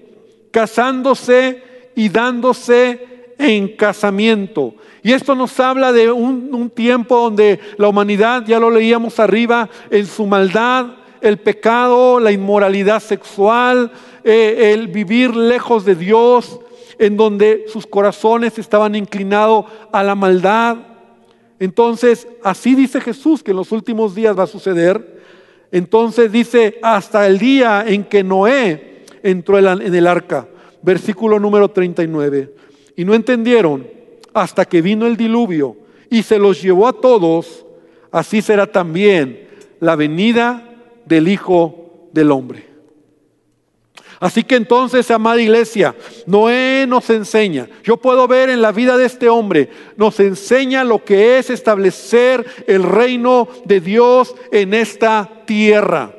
casándose 0.51 1.63
y 1.96 2.10
dándose 2.10 3.34
en 3.38 3.70
casamiento. 3.70 4.75
Y 5.01 5.13
esto 5.13 5.34
nos 5.34 5.60
habla 5.60 5.91
de 5.91 6.12
un, 6.12 6.70
tiempo 6.70 7.18
donde 7.18 7.60
la 7.77 7.88
humanidad, 7.88 8.46
ya 8.46 8.60
lo 8.60 8.70
leíamos 8.70 9.20
arriba, 9.20 9.70
en 9.89 10.06
su 10.06 10.25
maldad, 10.25 10.88
el 11.22 11.38
pecado, 11.38 12.20
la 12.20 12.32
inmoralidad 12.32 13.01
sexual, 13.01 13.91
eh, 14.24 14.74
el 14.74 14.88
vivir 14.88 15.36
lejos 15.36 15.86
de 15.86 15.96
Dios, 15.96 16.60
en 16.98 17.15
donde 17.15 17.65
sus 17.68 17.88
corazones 17.88 18.60
estaban 18.60 18.94
inclinados 18.96 19.65
a 19.91 20.03
la 20.03 20.15
maldad. 20.15 20.77
Entonces, 21.60 22.27
así 22.44 22.75
dice 22.75 23.01
Jesús 23.01 23.41
que 23.41 23.51
en 23.51 23.58
los 23.58 23.72
últimos 23.72 24.15
días 24.15 24.38
va 24.38 24.44
a 24.44 24.48
suceder. 24.48 25.20
Entonces 25.72 26.32
dice, 26.32 26.79
hasta 26.82 27.27
el 27.27 27.38
día 27.38 27.86
en 27.88 28.03
que 28.03 28.24
Noé 28.24 28.88
entró 29.23 29.57
en 29.57 29.95
el 29.95 30.07
arca. 30.07 30.47
Versículo 30.81 31.39
número 31.39 31.69
39. 31.69 32.53
Y 32.95 33.05
no 33.05 33.13
entendieron 33.13 33.88
hasta 34.33 34.65
que 34.65 34.81
vino 34.81 35.07
el 35.07 35.17
diluvio 35.17 35.77
y 36.09 36.23
se 36.23 36.39
los 36.39 36.61
llevó 36.61 36.88
a 36.88 36.93
todos. 36.93 37.65
Así 38.11 38.41
será 38.41 38.67
también 38.67 39.47
la 39.79 39.95
venida 39.95 40.69
del 41.05 41.27
Hijo 41.27 42.09
del 42.11 42.31
Hombre. 42.31 42.69
Así 44.19 44.43
que 44.43 44.55
entonces, 44.55 45.09
amada 45.11 45.41
iglesia, 45.41 45.95
Noé 46.25 46.85
nos 46.88 47.09
enseña, 47.09 47.69
yo 47.83 47.95
puedo 47.95 48.27
ver 48.27 48.49
en 48.49 48.61
la 48.61 48.73
vida 48.73 48.97
de 48.97 49.05
este 49.05 49.29
hombre, 49.29 49.69
nos 49.95 50.19
enseña 50.19 50.83
lo 50.83 51.05
que 51.05 51.39
es 51.39 51.49
establecer 51.49 52.45
el 52.67 52.83
reino 52.83 53.47
de 53.63 53.79
Dios 53.79 54.35
en 54.51 54.73
esta 54.73 55.43
tierra. 55.45 56.13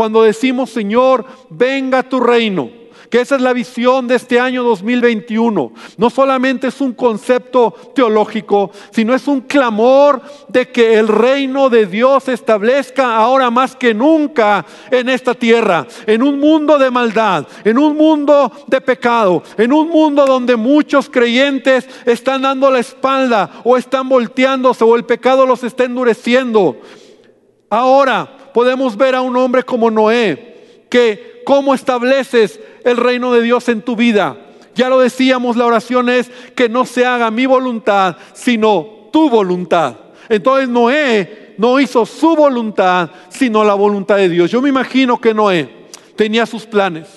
Cuando 0.00 0.22
decimos, 0.22 0.70
Señor, 0.70 1.26
venga 1.50 2.02
tu 2.02 2.20
reino, 2.20 2.70
que 3.10 3.20
esa 3.20 3.36
es 3.36 3.42
la 3.42 3.52
visión 3.52 4.08
de 4.08 4.14
este 4.14 4.40
año 4.40 4.62
2021. 4.64 5.72
No 5.98 6.08
solamente 6.08 6.68
es 6.68 6.80
un 6.80 6.94
concepto 6.94 7.74
teológico, 7.94 8.70
sino 8.92 9.14
es 9.14 9.28
un 9.28 9.42
clamor 9.42 10.22
de 10.48 10.70
que 10.70 10.98
el 10.98 11.06
reino 11.06 11.68
de 11.68 11.84
Dios 11.84 12.24
se 12.24 12.32
establezca 12.32 13.14
ahora 13.14 13.50
más 13.50 13.76
que 13.76 13.92
nunca 13.92 14.64
en 14.90 15.10
esta 15.10 15.34
tierra, 15.34 15.86
en 16.06 16.22
un 16.22 16.40
mundo 16.40 16.78
de 16.78 16.90
maldad, 16.90 17.46
en 17.62 17.76
un 17.76 17.94
mundo 17.94 18.50
de 18.68 18.80
pecado, 18.80 19.42
en 19.58 19.70
un 19.70 19.90
mundo 19.90 20.24
donde 20.24 20.56
muchos 20.56 21.10
creyentes 21.10 21.86
están 22.06 22.40
dando 22.40 22.70
la 22.70 22.78
espalda 22.78 23.50
o 23.64 23.76
están 23.76 24.08
volteándose 24.08 24.82
o 24.82 24.96
el 24.96 25.04
pecado 25.04 25.44
los 25.44 25.62
está 25.62 25.84
endureciendo. 25.84 26.78
Ahora 27.68 28.39
podemos 28.52 28.96
ver 28.96 29.14
a 29.14 29.20
un 29.20 29.36
hombre 29.36 29.62
como 29.62 29.90
Noé, 29.90 30.84
que 30.88 31.42
cómo 31.44 31.74
estableces 31.74 32.60
el 32.84 32.96
reino 32.96 33.32
de 33.32 33.42
Dios 33.42 33.68
en 33.68 33.82
tu 33.82 33.96
vida. 33.96 34.36
Ya 34.74 34.88
lo 34.88 35.00
decíamos, 35.00 35.56
la 35.56 35.66
oración 35.66 36.08
es 36.08 36.30
que 36.54 36.68
no 36.68 36.84
se 36.84 37.04
haga 37.04 37.30
mi 37.30 37.46
voluntad, 37.46 38.16
sino 38.32 39.08
tu 39.12 39.28
voluntad. 39.28 39.96
Entonces 40.28 40.68
Noé 40.68 41.54
no 41.58 41.78
hizo 41.80 42.06
su 42.06 42.36
voluntad, 42.36 43.10
sino 43.28 43.64
la 43.64 43.74
voluntad 43.74 44.16
de 44.16 44.28
Dios. 44.28 44.50
Yo 44.50 44.62
me 44.62 44.68
imagino 44.68 45.20
que 45.20 45.34
Noé 45.34 45.68
tenía 46.16 46.46
sus 46.46 46.64
planes. 46.64 47.08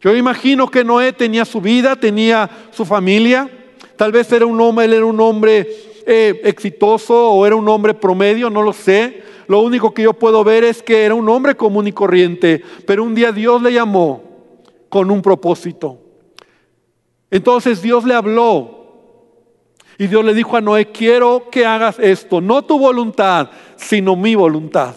Yo 0.00 0.12
me 0.12 0.18
imagino 0.18 0.68
que 0.68 0.82
Noé 0.82 1.12
tenía 1.12 1.44
su 1.44 1.60
vida, 1.60 1.94
tenía 1.94 2.48
su 2.70 2.84
familia. 2.84 3.48
Tal 3.96 4.10
vez 4.10 4.32
era 4.32 4.46
un 4.46 4.60
hombre, 4.60 4.86
él 4.86 4.94
era 4.94 5.04
un 5.04 5.20
hombre 5.20 5.68
eh, 6.06 6.40
exitoso 6.44 7.32
o 7.32 7.46
era 7.46 7.54
un 7.54 7.68
hombre 7.68 7.92
promedio, 7.92 8.48
no 8.48 8.62
lo 8.62 8.72
sé. 8.72 9.22
Lo 9.50 9.58
único 9.62 9.92
que 9.92 10.02
yo 10.02 10.12
puedo 10.12 10.44
ver 10.44 10.62
es 10.62 10.80
que 10.80 11.02
era 11.02 11.12
un 11.12 11.28
hombre 11.28 11.56
común 11.56 11.88
y 11.88 11.92
corriente, 11.92 12.62
pero 12.86 13.02
un 13.02 13.16
día 13.16 13.32
Dios 13.32 13.60
le 13.60 13.72
llamó 13.72 14.22
con 14.88 15.10
un 15.10 15.20
propósito. 15.20 15.98
Entonces 17.32 17.82
Dios 17.82 18.04
le 18.04 18.14
habló 18.14 18.86
y 19.98 20.06
Dios 20.06 20.24
le 20.24 20.34
dijo 20.34 20.56
a 20.56 20.60
Noé, 20.60 20.92
quiero 20.92 21.48
que 21.50 21.66
hagas 21.66 21.98
esto, 21.98 22.40
no 22.40 22.62
tu 22.62 22.78
voluntad, 22.78 23.50
sino 23.74 24.14
mi 24.14 24.36
voluntad. 24.36 24.94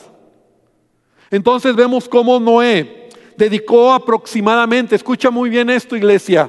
Entonces 1.32 1.76
vemos 1.76 2.08
cómo 2.08 2.40
Noé 2.40 3.10
dedicó 3.36 3.92
aproximadamente, 3.92 4.96
escucha 4.96 5.32
muy 5.32 5.50
bien 5.50 5.72
esto 5.72 5.96
iglesia, 5.96 6.48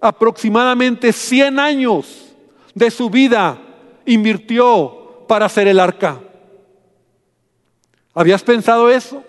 aproximadamente 0.00 1.12
100 1.12 1.58
años 1.58 2.34
de 2.74 2.90
su 2.90 3.10
vida 3.10 3.60
invirtió 4.06 5.26
para 5.28 5.44
hacer 5.44 5.68
el 5.68 5.78
arca. 5.78 6.22
¿Habías 8.14 8.42
pensado 8.42 8.88
eso? 8.88 9.22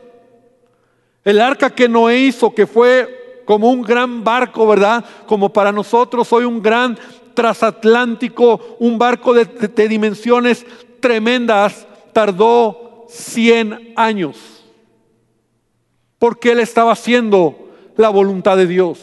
El 1.24 1.42
arca 1.42 1.72
que 1.72 1.90
Noé 1.90 2.20
hizo, 2.20 2.54
que 2.54 2.68
fue 2.68 3.42
como 3.46 3.72
un 3.72 3.82
gran 3.82 4.24
barco, 4.24 4.68
¿verdad? 4.68 5.04
Como 5.26 5.52
para 5.52 5.72
nosotros 5.72 6.32
hoy 6.32 6.46
un 6.46 6.62
gran 6.62 6.98
transatlántico, 7.34 8.78
un 8.80 8.98
barco 8.98 9.34
de, 9.34 9.88
dimensiones 9.88 10.66
tremendas, 11.00 11.88
tardó 12.14 13.06
100 13.10 13.94
años. 13.96 14.64
Porque 16.20 16.52
él 16.52 16.60
estaba 16.60 16.94
haciendo 16.94 17.70
la 17.98 18.10
voluntad 18.10 18.56
de 18.56 18.68
Dios. 18.68 19.00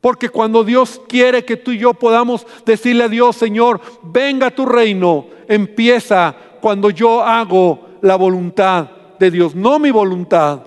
Porque 0.00 0.28
cuando 0.28 0.62
Dios 0.62 1.00
quiere 1.08 1.44
que 1.44 1.56
tú 1.56 1.72
y 1.72 1.78
yo 1.78 1.92
podamos 1.94 2.46
decirle 2.64 3.04
a 3.04 3.08
Dios, 3.08 3.34
Señor, 3.34 3.80
venga 4.02 4.50
tu 4.50 4.64
reino, 4.64 5.26
empieza 5.48 6.34
cuando 6.60 6.90
yo 6.90 7.22
hago 7.22 7.87
la 8.02 8.16
voluntad 8.16 8.88
de 9.18 9.30
Dios, 9.30 9.54
no 9.54 9.78
mi 9.78 9.90
voluntad. 9.90 10.60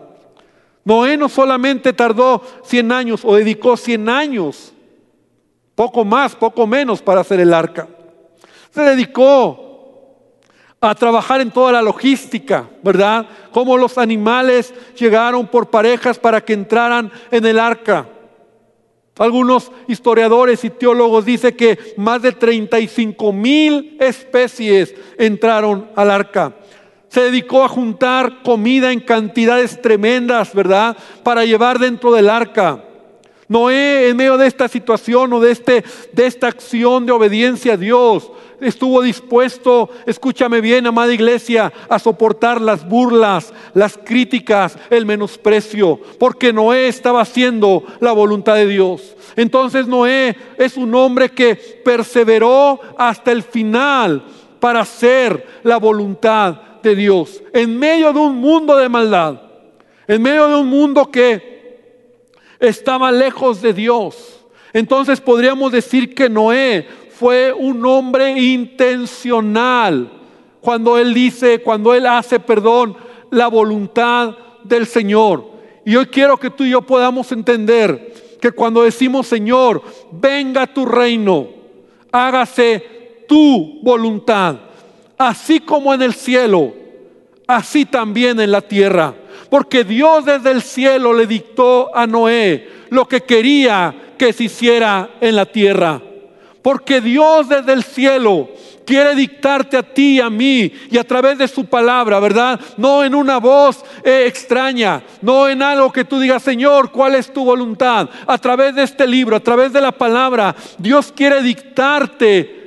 Noé 0.84 1.16
no 1.16 1.30
solamente 1.30 1.94
tardó 1.94 2.42
100 2.64 2.92
años 2.92 3.22
o 3.24 3.36
dedicó 3.36 3.78
100 3.78 4.10
años, 4.10 4.74
poco 5.76 6.04
más, 6.04 6.36
poco 6.36 6.66
menos 6.66 7.02
para 7.02 7.22
hacer 7.22 7.40
el 7.40 7.54
arca. 7.54 7.88
Se 8.72 8.82
dedicó 8.82 9.70
a 10.80 10.96
trabajar 10.96 11.42
en 11.42 11.52
toda 11.52 11.72
la 11.72 11.82
logística, 11.82 12.68
¿verdad? 12.82 13.28
Cómo 13.52 13.78
los 13.78 14.00
animales 14.00 14.74
llegaron 14.98 15.48
por 15.48 15.70
parejas 15.70 16.18
para 16.18 16.42
que 16.42 16.54
entraran 16.54 17.12
en 17.30 17.46
el 17.46 17.60
arca. 17.60 18.08
Algunos 19.20 19.72
historiadores 19.88 20.64
y 20.64 20.72
teólogos 20.72 21.26
dicen 21.26 21.56
que 21.56 21.78
más 21.98 22.24
de 22.24 22.32
35 22.32 23.32
mil 23.32 23.98
especies 24.00 24.96
entraron 25.20 25.92
al 25.96 26.10
arca 26.10 26.56
se 27.12 27.20
dedicó 27.20 27.64
a 27.64 27.68
juntar 27.68 28.42
comida 28.42 28.94
en 28.94 29.02
cantidades 29.02 29.82
tremendas, 29.82 30.54
¿verdad? 30.54 30.96
Para 31.24 31.44
llevar 31.44 31.78
dentro 31.78 32.14
del 32.14 32.30
arca. 32.30 32.86
Noé, 33.50 34.08
en 34.08 34.16
medio 34.16 34.38
de 34.38 34.48
esta 34.48 34.70
situación 34.70 35.34
o 35.34 35.42
de, 35.42 35.52
este, 35.52 35.84
de 36.14 36.26
esta 36.26 36.48
acción 36.48 37.06
de 37.06 37.12
obediencia 37.12 37.74
a 37.74 37.78
Dios, 37.78 38.32
estuvo 38.62 39.02
dispuesto, 39.02 39.90
escúchame 40.06 40.62
bien, 40.62 40.88
amada 40.88 41.14
iglesia, 41.14 41.74
a 41.90 42.00
soportar 42.00 42.62
las 42.62 42.88
burlas, 42.88 43.54
las 43.74 43.98
críticas, 43.98 44.78
el 44.90 45.06
menosprecio, 45.06 46.00
porque 46.18 46.54
Noé 46.54 46.88
estaba 46.88 47.20
haciendo 47.20 47.84
la 48.00 48.14
voluntad 48.14 48.56
de 48.56 48.68
Dios. 48.68 49.18
Entonces 49.36 49.86
Noé 49.86 50.38
es 50.58 50.78
un 50.78 50.96
hombre 50.96 51.28
que 51.28 51.56
perseveró 51.84 52.80
hasta 52.98 53.34
el 53.34 53.44
final 53.44 54.24
para 54.62 54.80
hacer 54.80 55.46
la 55.64 55.76
voluntad 55.76 56.71
Dios, 56.96 57.42
en 57.54 57.78
medio 57.78 58.12
de 58.12 58.20
un 58.20 58.38
mundo 58.38 58.76
de 58.76 58.90
maldad, 58.90 59.42
en 60.08 60.22
medio 60.22 60.48
de 60.48 60.56
un 60.56 60.68
mundo 60.68 61.10
que 61.10 61.52
estaba 62.60 63.12
lejos 63.12 63.62
de 63.62 63.74
Dios. 63.74 64.46
Entonces 64.74 65.22
podríamos 65.22 65.72
decir 65.72 66.14
que 66.14 66.30
Noé 66.30 66.88
fue 67.12 67.54
un 67.54 67.86
hombre 67.86 68.32
intencional 68.40 70.12
cuando 70.60 70.98
él 70.98 71.14
dice, 71.14 71.62
cuando 71.62 71.94
él 71.94 72.06
hace, 72.06 72.40
perdón, 72.40 72.96
la 73.32 73.48
voluntad 73.48 74.36
del 74.64 74.86
Señor. 74.86 75.46
Y 75.86 75.96
hoy 75.96 76.06
quiero 76.08 76.38
que 76.38 76.50
tú 76.50 76.64
y 76.64 76.72
yo 76.72 76.82
podamos 76.82 77.32
entender 77.32 78.14
que 78.40 78.52
cuando 78.52 78.84
decimos, 78.84 79.28
Señor, 79.28 79.82
venga 80.12 80.68
tu 80.68 80.86
reino, 80.86 81.48
hágase 82.12 83.24
tu 83.28 83.80
voluntad 83.82 84.71
así 85.28 85.60
como 85.60 85.94
en 85.94 86.02
el 86.02 86.14
cielo, 86.14 86.74
así 87.46 87.86
también 87.86 88.40
en 88.40 88.52
la 88.52 88.62
tierra. 88.62 89.14
Porque 89.50 89.84
Dios 89.84 90.26
desde 90.26 90.52
el 90.52 90.62
cielo 90.62 91.14
le 91.14 91.28
dictó 91.28 91.96
a 91.96 92.08
Noé 92.08 92.70
lo 92.90 93.08
que 93.08 93.22
quería 93.22 94.14
que 94.18 94.34
se 94.34 94.46
hiciera 94.46 95.12
en 95.22 95.36
la 95.36 95.46
tierra. 95.46 96.02
Porque 96.64 97.02
Dios 97.02 97.50
desde 97.50 97.74
el 97.74 97.84
cielo 97.84 98.50
quiere 98.86 99.14
dictarte 99.14 99.78
a 99.78 99.84
ti 99.84 100.20
a 100.20 100.30
mí 100.30 100.72
y 100.90 100.98
a 100.98 101.04
través 101.04 101.38
de 101.38 101.48
su 101.48 101.66
palabra, 101.66 102.20
¿verdad? 102.20 102.60
No 102.78 103.04
en 103.04 103.14
una 103.14 103.38
voz 103.38 103.84
eh, 104.04 104.26
extraña, 104.26 105.04
no 105.22 105.48
en 105.48 105.62
algo 105.62 105.92
que 105.92 106.06
tú 106.06 106.20
digas, 106.20 106.42
Señor, 106.42 106.92
¿cuál 106.92 107.16
es 107.16 107.32
tu 107.32 107.46
voluntad? 107.46 108.10
A 108.26 108.38
través 108.40 108.74
de 108.74 108.84
este 108.84 109.06
libro, 109.06 109.36
a 109.36 109.40
través 109.40 109.72
de 109.72 109.82
la 109.82 109.92
palabra, 109.92 110.56
Dios 110.78 111.12
quiere 111.16 111.42
dictarte 111.42 112.61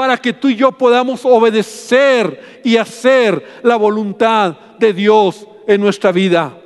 para 0.00 0.16
que 0.16 0.32
tú 0.32 0.48
y 0.48 0.56
yo 0.56 0.72
podamos 0.72 1.26
obedecer 1.26 2.62
y 2.64 2.78
hacer 2.78 3.60
la 3.62 3.76
voluntad 3.76 4.56
de 4.78 4.94
Dios 4.94 5.46
en 5.66 5.78
nuestra 5.78 6.10
vida. 6.10 6.56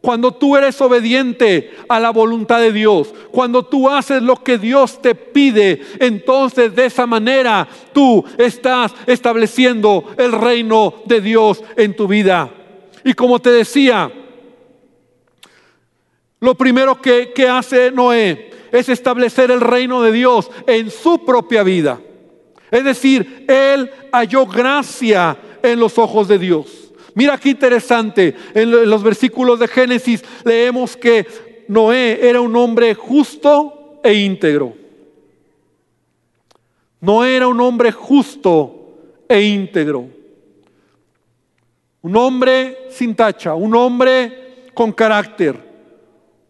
Cuando 0.00 0.32
tú 0.32 0.56
eres 0.56 0.80
obediente 0.80 1.70
a 1.86 2.00
la 2.00 2.08
voluntad 2.08 2.60
de 2.60 2.72
Dios, 2.72 3.12
cuando 3.30 3.62
tú 3.62 3.90
haces 3.90 4.22
lo 4.22 4.42
que 4.42 4.56
Dios 4.56 5.02
te 5.02 5.14
pide, 5.14 5.82
entonces 6.00 6.74
de 6.74 6.86
esa 6.86 7.06
manera 7.06 7.68
tú 7.92 8.24
estás 8.38 8.94
estableciendo 9.06 10.06
el 10.16 10.32
reino 10.32 10.94
de 11.04 11.20
Dios 11.20 11.62
en 11.76 11.94
tu 11.94 12.08
vida. 12.08 12.48
Y 13.04 13.12
como 13.12 13.38
te 13.38 13.50
decía, 13.50 14.10
lo 16.40 16.54
primero 16.54 17.02
que, 17.02 17.34
hace 17.50 17.90
Noé 17.92 18.50
es 18.72 18.88
establecer 18.88 19.50
el 19.50 19.60
reino 19.60 20.00
de 20.00 20.12
Dios 20.12 20.50
en 20.66 20.90
su 20.90 21.22
propia 21.26 21.62
vida. 21.62 22.00
Es 22.72 22.84
decir, 22.84 23.44
él 23.46 23.90
halló 24.10 24.46
gracia 24.46 25.36
en 25.62 25.78
los 25.78 25.98
ojos 25.98 26.26
de 26.26 26.38
Dios. 26.38 26.90
Mira 27.14 27.36
qué 27.36 27.50
interesante, 27.50 28.34
en 28.54 28.88
los 28.88 29.02
versículos 29.02 29.60
de 29.60 29.68
Génesis 29.68 30.24
leemos 30.42 30.96
que 30.96 31.64
Noé 31.68 32.26
era 32.26 32.40
un 32.40 32.56
hombre 32.56 32.94
justo 32.94 34.00
e 34.02 34.14
íntegro. 34.14 34.72
Noé 37.02 37.36
era 37.36 37.46
un 37.46 37.60
hombre 37.60 37.92
justo 37.92 38.94
e 39.28 39.42
íntegro. 39.42 40.08
Un 42.00 42.16
hombre 42.16 42.86
sin 42.88 43.14
tacha, 43.14 43.54
un 43.54 43.76
hombre 43.76 44.70
con 44.72 44.92
carácter, 44.92 45.56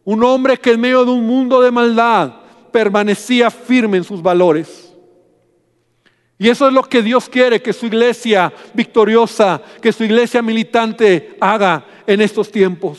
un 0.05 0.23
hombre 0.23 0.57
que 0.57 0.71
en 0.71 0.81
medio 0.81 1.05
de 1.05 1.11
un 1.11 1.27
mundo 1.27 1.61
de 1.61 1.73
maldad 1.73 2.33
permanecía 2.71 3.51
firme 3.51 3.97
en 3.97 4.05
sus 4.05 4.23
valores. 4.23 4.82
Y 6.43 6.49
eso 6.49 6.67
es 6.67 6.75
lo 6.75 6.83
que 6.83 7.03
Dios 7.03 7.29
quiere 7.29 7.63
que 7.63 7.73
su 7.73 7.87
iglesia 7.87 8.53
victoriosa, 8.75 9.63
que 9.81 9.93
su 9.93 10.03
iglesia 10.03 10.43
militante 10.43 11.37
haga 11.41 11.87
en 12.05 12.21
estos 12.21 12.51
tiempos. 12.51 12.99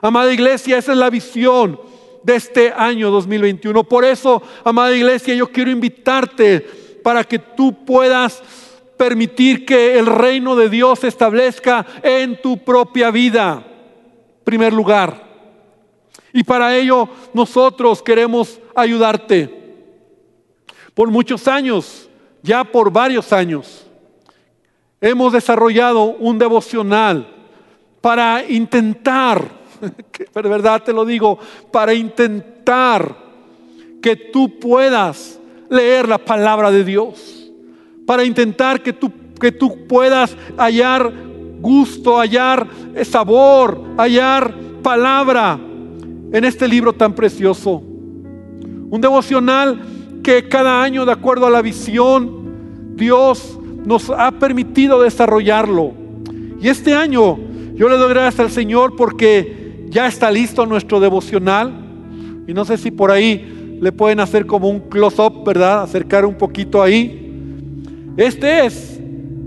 Amada 0.00 0.32
iglesia, 0.32 0.78
esa 0.78 0.92
es 0.92 0.98
la 0.98 1.10
visión 1.10 1.78
de 2.22 2.34
este 2.34 2.72
año 2.72 3.10
2021. 3.10 3.84
Por 3.84 4.06
eso, 4.06 4.42
amada 4.64 4.96
iglesia, 4.96 5.34
yo 5.34 5.52
quiero 5.52 5.70
invitarte 5.70 6.60
para 7.04 7.24
que 7.24 7.38
tú 7.38 7.84
puedas 7.84 8.42
permitir 8.96 9.66
que 9.66 9.98
el 9.98 10.06
reino 10.06 10.56
de 10.56 10.70
Dios 10.70 11.00
se 11.00 11.08
establezca 11.08 11.84
en 12.02 12.40
tu 12.40 12.56
propia 12.56 13.10
vida. 13.10 13.66
Primer 14.44 14.72
lugar. 14.72 15.22
Y 16.32 16.42
para 16.42 16.74
ello 16.74 17.06
nosotros 17.34 18.02
queremos 18.02 18.58
ayudarte. 18.74 19.60
Por 20.94 21.10
muchos 21.10 21.46
años, 21.46 22.08
ya 22.42 22.64
por 22.64 22.92
varios 22.92 23.32
años, 23.32 23.86
hemos 25.00 25.32
desarrollado 25.32 26.04
un 26.04 26.38
devocional 26.38 27.26
para 28.00 28.44
intentar, 28.48 29.48
de 30.34 30.48
verdad 30.48 30.82
te 30.82 30.92
lo 30.92 31.04
digo, 31.04 31.38
para 31.70 31.94
intentar 31.94 33.16
que 34.00 34.16
tú 34.16 34.58
puedas 34.58 35.38
leer 35.70 36.08
la 36.08 36.18
palabra 36.18 36.70
de 36.70 36.84
Dios, 36.84 37.50
para 38.06 38.24
intentar 38.24 38.82
que 38.82 38.92
tú, 38.92 39.10
que 39.40 39.52
tú 39.52 39.86
puedas 39.86 40.36
hallar 40.56 41.12
gusto, 41.60 42.18
hallar 42.18 42.66
sabor, 43.04 43.80
hallar 43.96 44.52
palabra 44.82 45.58
en 46.32 46.44
este 46.44 46.66
libro 46.66 46.92
tan 46.92 47.14
precioso. 47.14 47.82
Un 48.90 49.00
devocional 49.00 49.80
que 50.22 50.48
cada 50.48 50.82
año, 50.82 51.04
de 51.04 51.12
acuerdo 51.12 51.46
a 51.46 51.50
la 51.50 51.62
visión, 51.62 52.94
Dios 52.96 53.58
nos 53.84 54.10
ha 54.10 54.30
permitido 54.32 55.02
desarrollarlo. 55.02 55.92
Y 56.60 56.68
este 56.68 56.94
año 56.94 57.38
yo 57.74 57.88
le 57.88 57.96
doy 57.96 58.10
gracias 58.10 58.40
al 58.40 58.50
Señor 58.50 58.94
porque 58.96 59.86
ya 59.88 60.06
está 60.06 60.30
listo 60.30 60.64
nuestro 60.66 61.00
devocional. 61.00 61.72
Y 62.46 62.54
no 62.54 62.64
sé 62.64 62.76
si 62.78 62.90
por 62.90 63.10
ahí 63.10 63.78
le 63.80 63.92
pueden 63.92 64.20
hacer 64.20 64.46
como 64.46 64.68
un 64.68 64.80
close-up, 64.80 65.44
¿verdad? 65.44 65.82
Acercar 65.82 66.24
un 66.24 66.34
poquito 66.34 66.82
ahí. 66.82 67.18
Este 68.16 68.66
es 68.66 69.00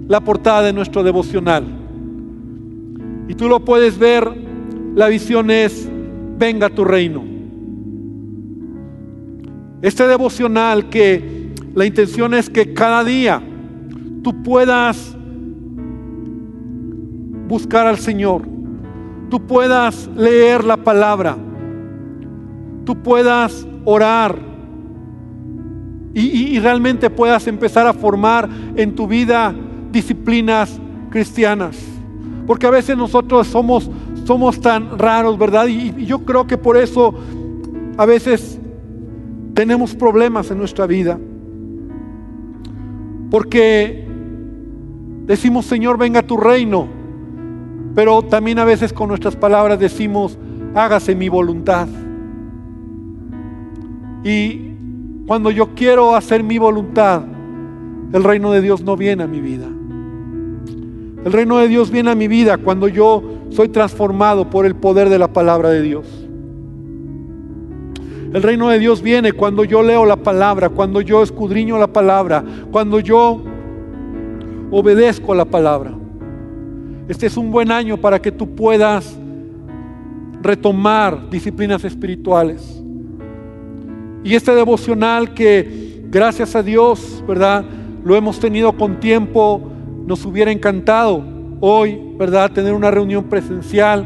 la 0.07 0.19
portada 0.19 0.63
de 0.63 0.73
nuestro 0.73 1.03
devocional. 1.03 1.63
Y 3.27 3.33
tú 3.35 3.47
lo 3.47 3.63
puedes 3.63 3.97
ver. 3.97 4.29
La 4.95 5.07
visión 5.07 5.51
es, 5.51 5.89
venga 6.37 6.69
tu 6.69 6.85
reino. 6.85 7.34
Este 9.85 10.07
devocional 10.07 10.89
que 10.89 11.53
la 11.75 11.85
intención 11.85 12.33
es 12.33 12.49
que 12.49 12.73
cada 12.73 13.03
día 13.03 13.39
tú 14.23 14.41
puedas 14.41 15.15
buscar 17.47 17.85
al 17.85 17.99
Señor, 17.99 18.41
tú 19.29 19.45
puedas 19.45 20.09
leer 20.15 20.63
la 20.63 20.77
palabra, 20.77 21.37
tú 22.83 22.95
puedas 23.03 23.67
orar 23.83 24.39
y, 26.15 26.57
realmente 26.57 27.11
puedas 27.11 27.45
empezar 27.45 27.85
a 27.85 27.93
formar 27.93 28.49
en 28.75 28.95
tu 28.95 29.05
vida 29.07 29.53
disciplinas 29.91 30.81
cristianas. 31.11 31.77
Porque 32.47 32.65
a 32.65 32.71
veces 32.71 32.97
nosotros 32.97 33.45
somos, 33.45 33.87
somos 34.23 34.59
tan 34.59 34.97
raros, 34.97 35.37
¿verdad? 35.37 35.67
y 35.67 36.07
yo 36.07 36.25
creo 36.25 36.47
que 36.47 36.57
por 36.57 36.75
eso 36.75 37.13
a 37.97 38.05
veces 38.07 38.59
tenemos 39.55 39.95
problemas 39.95 40.51
en 40.51 40.59
nuestra 40.59 40.85
vida. 40.85 41.17
Porque 43.31 44.05
decimos, 45.25 45.65
Señor, 45.65 45.97
venga 45.97 46.21
tu 46.21 46.37
reino. 46.37 46.87
Pero 47.95 48.21
también 48.21 48.59
a 48.59 48.65
veces 48.65 48.93
con 48.93 49.07
nuestras 49.07 49.35
palabras 49.35 49.79
decimos, 49.79 50.37
hágase 50.75 51.15
mi 51.15 51.29
voluntad. 51.29 51.87
Y 54.25 54.73
cuando 55.25 55.49
yo 55.51 55.73
quiero 55.73 56.15
hacer 56.15 56.43
mi 56.43 56.57
voluntad, 56.57 57.23
el 58.11 58.23
reino 58.23 58.51
de 58.51 58.61
Dios 58.61 58.83
no 58.83 58.97
viene 58.97 59.23
a 59.23 59.27
mi 59.27 59.39
vida. 59.39 59.67
El 61.23 61.31
reino 61.31 61.57
de 61.57 61.69
Dios 61.69 61.89
viene 61.89 62.11
a 62.11 62.15
mi 62.15 62.27
vida 62.27 62.57
cuando 62.57 62.89
yo 62.89 63.23
soy 63.49 63.69
transformado 63.69 64.49
por 64.49 64.65
el 64.65 64.75
poder 64.75 65.09
de 65.09 65.17
la 65.17 65.29
palabra 65.29 65.69
de 65.69 65.81
Dios. 65.81 66.24
El 68.35 68.43
reino 68.43 68.67
de 68.67 68.79
Dios 68.79 69.01
viene 69.01 69.31
cuando 69.31 69.63
yo 69.63 69.81
leo 69.81 70.05
la 70.05 70.17
palabra, 70.17 70.67
cuando 70.67 70.99
yo 70.99 71.23
escudriño 71.23 71.77
la 71.77 71.87
palabra, 71.87 72.43
cuando 72.69 72.99
yo 72.99 73.41
obedezco 74.71 75.31
a 75.31 75.37
la 75.37 75.45
palabra. 75.45 75.93
Este 77.07 77.27
es 77.27 77.37
un 77.37 77.49
buen 77.49 77.71
año 77.71 77.95
para 77.95 78.21
que 78.21 78.33
tú 78.33 78.53
puedas 78.53 79.17
retomar 80.41 81.29
disciplinas 81.29 81.85
espirituales. 81.85 82.83
Y 84.25 84.35
este 84.35 84.53
devocional 84.53 85.33
que 85.33 86.03
gracias 86.09 86.57
a 86.57 86.61
Dios, 86.61 87.23
¿verdad? 87.25 87.63
Lo 88.03 88.17
hemos 88.17 88.37
tenido 88.37 88.73
con 88.73 88.99
tiempo, 88.99 89.61
nos 90.05 90.25
hubiera 90.25 90.51
encantado 90.51 91.23
hoy, 91.61 92.01
¿verdad? 92.17 92.51
Tener 92.51 92.73
una 92.73 92.91
reunión 92.91 93.23
presencial 93.29 94.05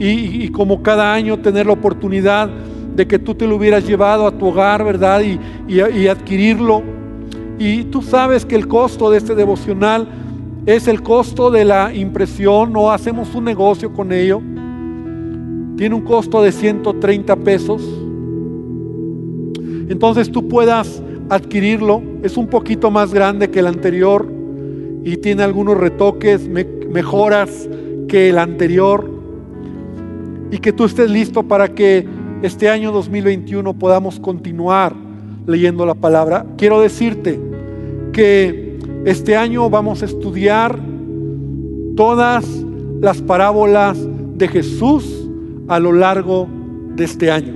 y, 0.00 0.48
como 0.48 0.82
cada 0.82 1.14
año 1.14 1.38
tener 1.38 1.66
la 1.66 1.74
oportunidad 1.74 2.50
de 2.94 3.06
que 3.06 3.18
tú 3.18 3.34
te 3.34 3.46
lo 3.46 3.56
hubieras 3.56 3.86
llevado 3.86 4.26
a 4.26 4.32
tu 4.32 4.48
hogar, 4.48 4.84
¿verdad? 4.84 5.22
Y, 5.22 5.38
y 5.68 6.08
adquirirlo. 6.08 6.82
Y 7.58 7.84
tú 7.84 8.02
sabes 8.02 8.44
que 8.44 8.56
el 8.56 8.68
costo 8.68 9.10
de 9.10 9.18
este 9.18 9.34
devocional 9.34 10.08
es 10.66 10.86
el 10.86 11.02
costo 11.02 11.50
de 11.50 11.64
la 11.64 11.92
impresión, 11.92 12.72
no 12.72 12.90
hacemos 12.92 13.34
un 13.34 13.44
negocio 13.44 13.92
con 13.92 14.12
ello. 14.12 14.40
Tiene 15.76 15.94
un 15.94 16.02
costo 16.02 16.42
de 16.42 16.52
130 16.52 17.36
pesos. 17.36 17.82
Entonces 19.88 20.30
tú 20.30 20.46
puedas 20.46 21.02
adquirirlo. 21.28 22.02
Es 22.22 22.36
un 22.36 22.46
poquito 22.46 22.90
más 22.90 23.12
grande 23.12 23.50
que 23.50 23.58
el 23.58 23.66
anterior 23.66 24.30
y 25.04 25.16
tiene 25.16 25.42
algunos 25.42 25.76
retoques, 25.76 26.48
mejoras 26.48 27.68
que 28.06 28.30
el 28.30 28.38
anterior. 28.38 29.10
Y 30.52 30.58
que 30.58 30.72
tú 30.72 30.84
estés 30.84 31.10
listo 31.10 31.42
para 31.42 31.68
que 31.68 32.06
este 32.42 32.68
año 32.68 32.90
2021 32.90 33.74
podamos 33.74 34.18
continuar 34.18 34.94
leyendo 35.46 35.86
la 35.86 35.94
palabra. 35.94 36.44
Quiero 36.58 36.80
decirte 36.80 37.40
que 38.12 38.78
este 39.04 39.36
año 39.36 39.70
vamos 39.70 40.02
a 40.02 40.06
estudiar 40.06 40.78
todas 41.96 42.44
las 43.00 43.22
parábolas 43.22 43.98
de 44.36 44.48
Jesús 44.48 45.28
a 45.68 45.78
lo 45.78 45.92
largo 45.92 46.48
de 46.96 47.04
este 47.04 47.30
año. 47.30 47.54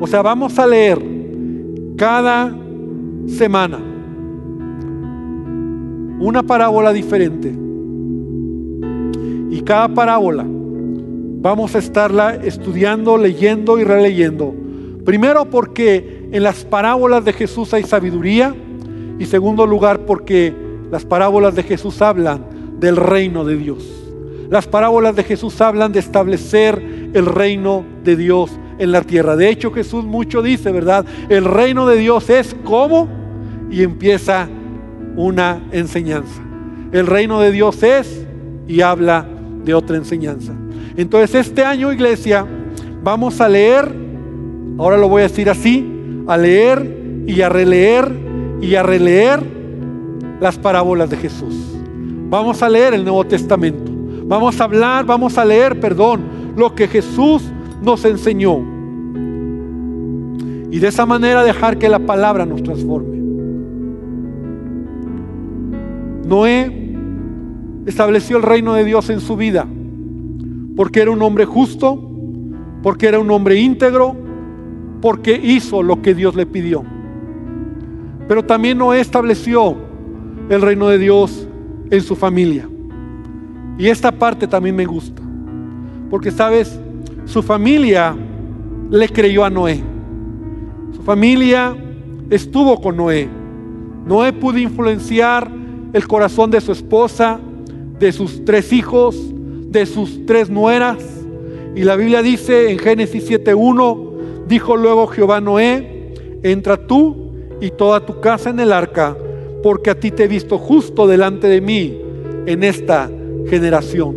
O 0.00 0.06
sea, 0.06 0.22
vamos 0.22 0.56
a 0.58 0.66
leer 0.66 1.02
cada 1.96 2.56
semana 3.26 3.78
una 6.20 6.44
parábola 6.44 6.92
diferente. 6.92 7.52
Y 9.50 9.60
cada 9.62 9.88
parábola 9.88 10.46
vamos 11.46 11.76
a 11.76 11.78
estarla 11.78 12.34
estudiando, 12.34 13.16
leyendo 13.16 13.78
y 13.78 13.84
releyendo. 13.84 14.52
Primero 15.04 15.44
porque 15.44 16.28
en 16.32 16.42
las 16.42 16.64
parábolas 16.64 17.24
de 17.24 17.32
Jesús 17.32 17.72
hay 17.72 17.84
sabiduría 17.84 18.52
y 19.20 19.26
segundo 19.26 19.64
lugar, 19.64 20.00
porque 20.00 20.52
las 20.90 21.04
parábolas 21.04 21.54
de 21.54 21.62
Jesús 21.62 22.02
hablan 22.02 22.44
del 22.80 22.96
reino 22.96 23.44
de 23.44 23.56
Dios. 23.56 23.84
Las 24.50 24.66
parábolas 24.66 25.14
de 25.14 25.22
Jesús 25.22 25.60
hablan 25.60 25.92
de 25.92 26.00
establecer 26.00 27.10
el 27.14 27.26
reino 27.26 27.84
de 28.02 28.16
Dios 28.16 28.50
en 28.80 28.90
la 28.90 29.02
tierra. 29.02 29.36
De 29.36 29.48
hecho, 29.48 29.70
Jesús 29.70 30.04
mucho 30.04 30.42
dice, 30.42 30.72
¿verdad? 30.72 31.06
El 31.28 31.44
reino 31.44 31.86
de 31.86 31.96
Dios 31.96 32.28
es 32.28 32.56
como 32.64 33.08
y 33.70 33.84
empieza 33.84 34.48
una 35.14 35.62
enseñanza. 35.70 36.42
El 36.90 37.06
reino 37.06 37.40
de 37.40 37.52
Dios 37.52 37.84
es 37.84 38.26
y 38.66 38.80
habla 38.80 39.28
de 39.64 39.74
otra 39.74 39.96
enseñanza. 39.96 40.52
Entonces, 40.96 41.46
este 41.46 41.62
año, 41.62 41.92
iglesia, 41.92 42.46
vamos 43.02 43.40
a 43.40 43.48
leer, 43.48 43.94
ahora 44.78 44.96
lo 44.96 45.08
voy 45.08 45.20
a 45.20 45.28
decir 45.28 45.50
así, 45.50 45.86
a 46.26 46.36
leer 46.38 47.24
y 47.26 47.42
a 47.42 47.48
releer 47.48 48.10
y 48.62 48.74
a 48.74 48.82
releer 48.82 49.42
las 50.40 50.56
parábolas 50.58 51.10
de 51.10 51.18
Jesús. 51.18 51.54
Vamos 52.30 52.62
a 52.62 52.68
leer 52.68 52.94
el 52.94 53.04
Nuevo 53.04 53.24
Testamento. 53.24 53.92
Vamos 54.24 54.60
a 54.60 54.64
hablar, 54.64 55.04
vamos 55.04 55.36
a 55.36 55.44
leer, 55.44 55.78
perdón, 55.78 56.22
lo 56.56 56.74
que 56.74 56.88
Jesús 56.88 57.42
nos 57.82 58.04
enseñó. 58.06 58.58
Y 60.70 60.78
de 60.78 60.88
esa 60.88 61.04
manera 61.04 61.44
dejar 61.44 61.78
que 61.78 61.88
la 61.88 61.98
palabra 61.98 62.46
nos 62.46 62.62
transforme. 62.62 63.16
Noé 66.26 66.96
estableció 67.84 68.38
el 68.38 68.42
reino 68.42 68.74
de 68.74 68.84
Dios 68.84 69.10
en 69.10 69.20
su 69.20 69.36
vida 69.36 69.66
porque 70.76 71.00
era 71.00 71.10
un 71.10 71.22
hombre 71.22 71.46
justo, 71.46 71.98
porque 72.82 73.06
era 73.06 73.18
un 73.18 73.30
hombre 73.30 73.58
íntegro, 73.58 74.14
porque 75.00 75.40
hizo 75.42 75.82
lo 75.82 76.02
que 76.02 76.14
Dios 76.14 76.36
le 76.36 76.46
pidió. 76.46 76.84
Pero 78.28 78.44
también 78.44 78.78
Noé 78.78 79.00
estableció 79.00 79.76
el 80.50 80.60
reino 80.60 80.88
de 80.88 80.98
Dios 80.98 81.48
en 81.90 82.00
su 82.02 82.14
familia. 82.14 82.68
Y 83.78 83.86
esta 83.86 84.12
parte 84.12 84.46
también 84.46 84.76
me 84.76 84.84
gusta. 84.84 85.22
Porque 86.10 86.30
sabes, 86.30 86.78
su 87.24 87.42
familia 87.42 88.14
le 88.90 89.08
creyó 89.08 89.44
a 89.44 89.50
Noé. 89.50 89.82
Su 90.94 91.02
familia 91.02 91.76
estuvo 92.30 92.80
con 92.80 92.96
Noé. 92.96 93.28
Noé 94.06 94.32
pudo 94.32 94.58
influenciar 94.58 95.50
el 95.92 96.06
corazón 96.06 96.50
de 96.50 96.60
su 96.60 96.72
esposa, 96.72 97.40
de 97.98 98.12
sus 98.12 98.44
tres 98.44 98.72
hijos, 98.72 99.16
de 99.70 99.86
sus 99.86 100.26
tres 100.26 100.50
nueras. 100.50 100.98
Y 101.74 101.82
la 101.84 101.96
Biblia 101.96 102.22
dice 102.22 102.70
en 102.70 102.78
Génesis 102.78 103.28
7.1, 103.30 104.46
dijo 104.46 104.76
luego 104.76 105.06
Jehová 105.06 105.40
Noé, 105.40 106.12
entra 106.42 106.76
tú 106.76 107.32
y 107.60 107.70
toda 107.70 108.04
tu 108.04 108.20
casa 108.20 108.50
en 108.50 108.60
el 108.60 108.72
arca, 108.72 109.16
porque 109.62 109.90
a 109.90 109.98
ti 109.98 110.10
te 110.10 110.24
he 110.24 110.28
visto 110.28 110.58
justo 110.58 111.06
delante 111.06 111.48
de 111.48 111.60
mí 111.60 112.00
en 112.46 112.62
esta 112.62 113.10
generación. 113.48 114.16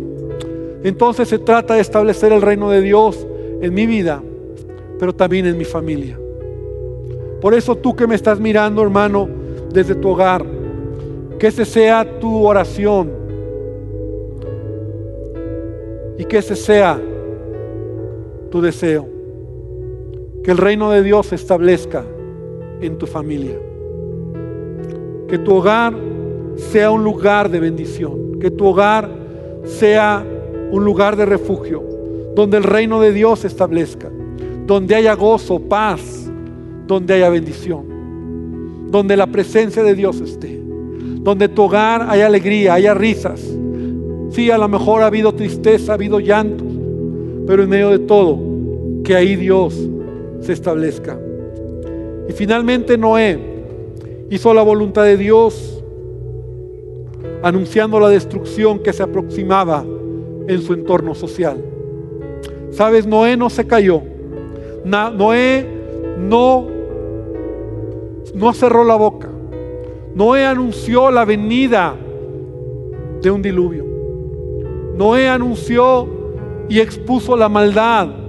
Entonces 0.82 1.28
se 1.28 1.38
trata 1.38 1.74
de 1.74 1.80
establecer 1.80 2.32
el 2.32 2.42
reino 2.42 2.70
de 2.70 2.80
Dios 2.80 3.26
en 3.60 3.74
mi 3.74 3.86
vida, 3.86 4.22
pero 4.98 5.14
también 5.14 5.46
en 5.46 5.58
mi 5.58 5.64
familia. 5.64 6.18
Por 7.40 7.54
eso 7.54 7.76
tú 7.76 7.94
que 7.96 8.06
me 8.06 8.14
estás 8.14 8.38
mirando, 8.40 8.82
hermano, 8.82 9.28
desde 9.72 9.94
tu 9.94 10.08
hogar, 10.10 10.44
que 11.38 11.46
ese 11.46 11.64
sea 11.64 12.18
tu 12.18 12.46
oración 12.46 13.10
y 16.20 16.26
que 16.26 16.36
ese 16.36 16.54
sea 16.54 17.00
tu 18.50 18.60
deseo. 18.60 19.08
Que 20.44 20.50
el 20.50 20.58
reino 20.58 20.90
de 20.90 21.02
Dios 21.02 21.28
se 21.28 21.34
establezca 21.34 22.04
en 22.82 22.98
tu 22.98 23.06
familia. 23.06 23.56
Que 25.28 25.38
tu 25.38 25.54
hogar 25.54 25.94
sea 26.56 26.90
un 26.90 27.04
lugar 27.04 27.50
de 27.50 27.60
bendición. 27.60 28.38
Que 28.38 28.50
tu 28.50 28.66
hogar 28.66 29.08
sea 29.64 30.22
un 30.70 30.84
lugar 30.84 31.16
de 31.16 31.24
refugio. 31.24 31.82
Donde 32.36 32.58
el 32.58 32.64
reino 32.64 33.00
de 33.00 33.12
Dios 33.12 33.38
se 33.38 33.46
establezca. 33.46 34.10
Donde 34.66 34.94
haya 34.96 35.14
gozo, 35.14 35.58
paz. 35.58 36.30
Donde 36.86 37.14
haya 37.14 37.30
bendición. 37.30 38.90
Donde 38.90 39.16
la 39.16 39.26
presencia 39.26 39.82
de 39.82 39.94
Dios 39.94 40.20
esté. 40.20 40.62
Donde 41.22 41.48
tu 41.48 41.62
hogar 41.62 42.10
haya 42.10 42.26
alegría, 42.26 42.74
haya 42.74 42.92
risas. 42.92 43.49
Sí, 44.30 44.50
a 44.50 44.58
lo 44.58 44.68
mejor 44.68 45.02
ha 45.02 45.06
habido 45.06 45.32
tristeza, 45.32 45.92
ha 45.92 45.94
habido 45.94 46.20
llanto. 46.20 46.64
Pero 47.46 47.62
en 47.62 47.68
medio 47.68 47.90
de 47.90 47.98
todo, 48.00 48.38
que 49.02 49.14
ahí 49.14 49.36
Dios 49.36 49.76
se 50.40 50.52
establezca. 50.52 51.18
Y 52.28 52.32
finalmente 52.32 52.96
Noé 52.96 53.38
hizo 54.30 54.54
la 54.54 54.62
voluntad 54.62 55.02
de 55.02 55.16
Dios, 55.16 55.82
anunciando 57.42 57.98
la 57.98 58.08
destrucción 58.08 58.78
que 58.78 58.92
se 58.92 59.02
aproximaba 59.02 59.84
en 60.46 60.62
su 60.62 60.74
entorno 60.74 61.14
social. 61.14 61.64
Sabes, 62.70 63.06
Noé 63.06 63.36
no 63.36 63.50
se 63.50 63.66
cayó. 63.66 64.02
Noé 64.84 65.66
no, 66.18 66.66
no 68.34 68.52
cerró 68.52 68.84
la 68.84 68.94
boca. 68.94 69.28
Noé 70.14 70.44
anunció 70.44 71.10
la 71.10 71.24
venida 71.24 71.96
de 73.20 73.30
un 73.30 73.42
diluvio. 73.42 73.90
Noé 75.00 75.28
anunció 75.28 76.06
y 76.68 76.78
expuso 76.78 77.36
la 77.36 77.48
maldad 77.48 78.20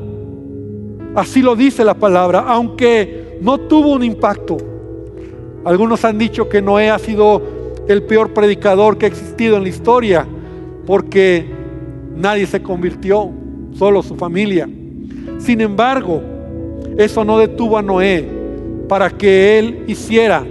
Así 1.16 1.42
lo 1.42 1.56
dice 1.56 1.84
la 1.84 1.94
palabra, 1.94 2.46
aunque 2.48 3.38
no 3.42 3.58
tuvo 3.58 3.94
un 3.94 4.04
impacto. 4.04 4.58
Algunos 5.66 6.06
han 6.06 6.18
dicho 6.18 6.48
que 6.48 6.62
Noé 6.62 6.90
ha 6.90 7.00
sido 7.00 7.42
el 7.88 8.04
peor 8.04 8.34
predicador 8.34 8.98
que 8.98 9.06
ha 9.06 9.10
existido 9.10 9.58
en 9.58 9.64
la 9.64 9.70
historia, 9.70 10.26
porque 10.86 11.46
nadie 12.16 12.48
se 12.48 12.64
convirtió, 12.64 13.30
solo 13.74 14.02
su 14.02 14.16
familia. 14.16 14.70
Sin 15.40 15.60
embargo, 15.60 16.22
eso 16.98 17.26
no 17.26 17.38
detuvo 17.38 17.78
a 17.78 17.82
Noé 17.82 18.26
para 18.88 19.10
que 19.10 19.60
él 19.60 19.84
hiciera 19.88 20.46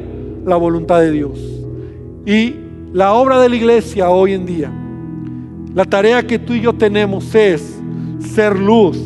la 0.44 0.56
voluntad 0.56 1.00
de 1.00 1.10
Dios. 1.10 1.38
Y 2.26 2.54
la 2.92 3.14
obra 3.14 3.40
de 3.40 3.48
la 3.48 3.56
iglesia 3.56 4.10
hoy 4.10 4.34
en 4.34 4.44
día, 4.44 4.70
la 5.74 5.84
tarea 5.84 6.26
que 6.26 6.38
tú 6.38 6.54
y 6.54 6.60
yo 6.60 6.72
tenemos 6.72 7.34
es 7.34 7.78
ser 8.18 8.58
luz 8.58 8.98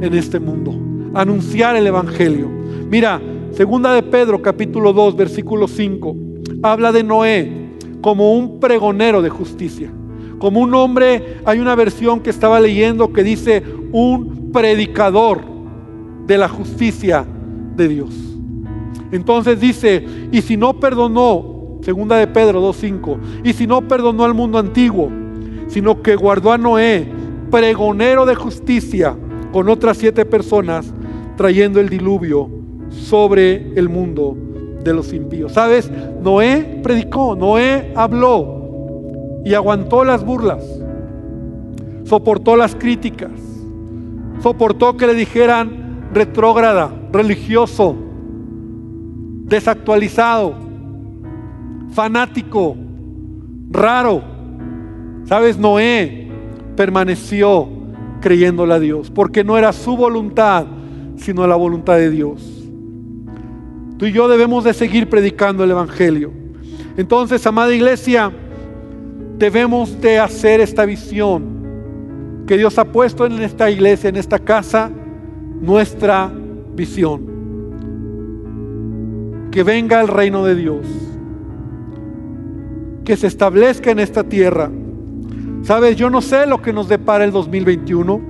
en 0.00 0.14
este 0.14 0.38
mundo 0.38 0.90
anunciar 1.14 1.76
el 1.76 1.86
Evangelio. 1.86 2.48
Mira, 2.88 3.20
segunda 3.52 3.92
de 3.92 4.02
Pedro 4.02 4.42
capítulo 4.42 4.92
2 4.92 5.16
versículo 5.16 5.68
5, 5.68 6.16
habla 6.62 6.92
de 6.92 7.02
Noé 7.02 7.70
como 8.00 8.34
un 8.34 8.60
pregonero 8.60 9.22
de 9.22 9.30
justicia. 9.30 9.92
Como 10.38 10.60
un 10.60 10.74
hombre, 10.74 11.38
hay 11.44 11.58
una 11.58 11.74
versión 11.74 12.20
que 12.20 12.30
estaba 12.30 12.60
leyendo 12.60 13.12
que 13.12 13.22
dice 13.22 13.62
un 13.92 14.50
predicador 14.52 15.42
de 16.26 16.38
la 16.38 16.48
justicia 16.48 17.26
de 17.76 17.88
Dios. 17.88 18.10
Entonces 19.12 19.60
dice, 19.60 20.04
y 20.32 20.40
si 20.40 20.56
no 20.56 20.80
perdonó, 20.80 21.78
segunda 21.82 22.16
de 22.16 22.26
Pedro 22.26 22.62
2.5, 22.72 23.18
y 23.44 23.52
si 23.52 23.66
no 23.66 23.86
perdonó 23.86 24.24
al 24.24 24.32
mundo 24.32 24.58
antiguo, 24.58 25.10
sino 25.70 26.02
que 26.02 26.16
guardó 26.16 26.52
a 26.52 26.58
Noé, 26.58 27.08
pregonero 27.50 28.26
de 28.26 28.34
justicia, 28.34 29.16
con 29.52 29.68
otras 29.68 29.96
siete 29.96 30.24
personas, 30.24 30.92
trayendo 31.36 31.80
el 31.80 31.88
diluvio 31.88 32.50
sobre 32.90 33.72
el 33.74 33.88
mundo 33.88 34.36
de 34.84 34.92
los 34.92 35.12
impíos. 35.12 35.52
¿Sabes? 35.52 35.90
Noé 36.22 36.80
predicó, 36.82 37.34
Noé 37.34 37.92
habló 37.96 39.42
y 39.44 39.54
aguantó 39.54 40.04
las 40.04 40.24
burlas, 40.24 40.64
soportó 42.04 42.56
las 42.56 42.74
críticas, 42.74 43.30
soportó 44.42 44.96
que 44.96 45.06
le 45.06 45.14
dijeran 45.14 46.08
retrógrada, 46.12 46.92
religioso, 47.12 47.96
desactualizado, 49.44 50.54
fanático, 51.92 52.76
raro. 53.70 54.39
¿Sabes? 55.26 55.58
Noé 55.58 56.28
permaneció 56.76 57.68
creyéndole 58.20 58.74
a 58.74 58.80
Dios, 58.80 59.10
porque 59.10 59.44
no 59.44 59.56
era 59.56 59.72
su 59.72 59.96
voluntad 59.96 60.66
sino 61.20 61.46
la 61.46 61.56
voluntad 61.56 61.96
de 61.96 62.10
Dios. 62.10 62.66
Tú 63.98 64.06
y 64.06 64.12
yo 64.12 64.28
debemos 64.28 64.64
de 64.64 64.72
seguir 64.72 65.08
predicando 65.08 65.62
el 65.62 65.70
Evangelio. 65.70 66.32
Entonces, 66.96 67.46
amada 67.46 67.74
iglesia, 67.74 68.32
debemos 69.38 70.00
de 70.00 70.18
hacer 70.18 70.60
esta 70.60 70.86
visión 70.86 71.60
que 72.46 72.56
Dios 72.56 72.78
ha 72.78 72.86
puesto 72.86 73.26
en 73.26 73.40
esta 73.42 73.70
iglesia, 73.70 74.08
en 74.08 74.16
esta 74.16 74.38
casa, 74.38 74.90
nuestra 75.60 76.32
visión. 76.74 77.28
Que 79.50 79.62
venga 79.62 80.00
el 80.00 80.08
reino 80.08 80.44
de 80.44 80.54
Dios. 80.54 80.86
Que 83.04 83.16
se 83.16 83.26
establezca 83.26 83.90
en 83.90 83.98
esta 83.98 84.24
tierra. 84.24 84.70
Sabes, 85.62 85.96
yo 85.96 86.08
no 86.08 86.20
sé 86.20 86.46
lo 86.46 86.62
que 86.62 86.72
nos 86.72 86.88
depara 86.88 87.24
el 87.24 87.32
2021. 87.32 88.20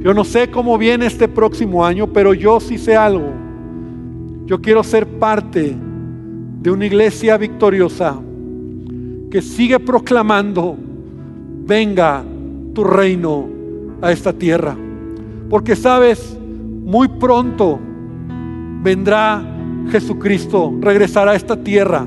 Yo 0.00 0.14
no 0.14 0.24
sé 0.24 0.50
cómo 0.50 0.78
viene 0.78 1.06
este 1.06 1.28
próximo 1.28 1.84
año, 1.84 2.06
pero 2.12 2.34
yo 2.34 2.60
sí 2.60 2.78
sé 2.78 2.94
algo. 2.94 3.32
Yo 4.44 4.60
quiero 4.60 4.84
ser 4.84 5.06
parte 5.18 5.74
de 6.60 6.70
una 6.70 6.86
iglesia 6.86 7.36
victoriosa 7.36 8.20
que 9.30 9.42
sigue 9.42 9.80
proclamando, 9.80 10.76
venga 11.64 12.22
tu 12.74 12.84
reino 12.84 13.48
a 14.00 14.12
esta 14.12 14.32
tierra. 14.32 14.76
Porque 15.50 15.74
sabes, 15.74 16.38
muy 16.84 17.08
pronto 17.08 17.80
vendrá 18.82 19.42
Jesucristo, 19.90 20.72
regresará 20.80 21.32
a 21.32 21.36
esta 21.36 21.56
tierra. 21.56 22.06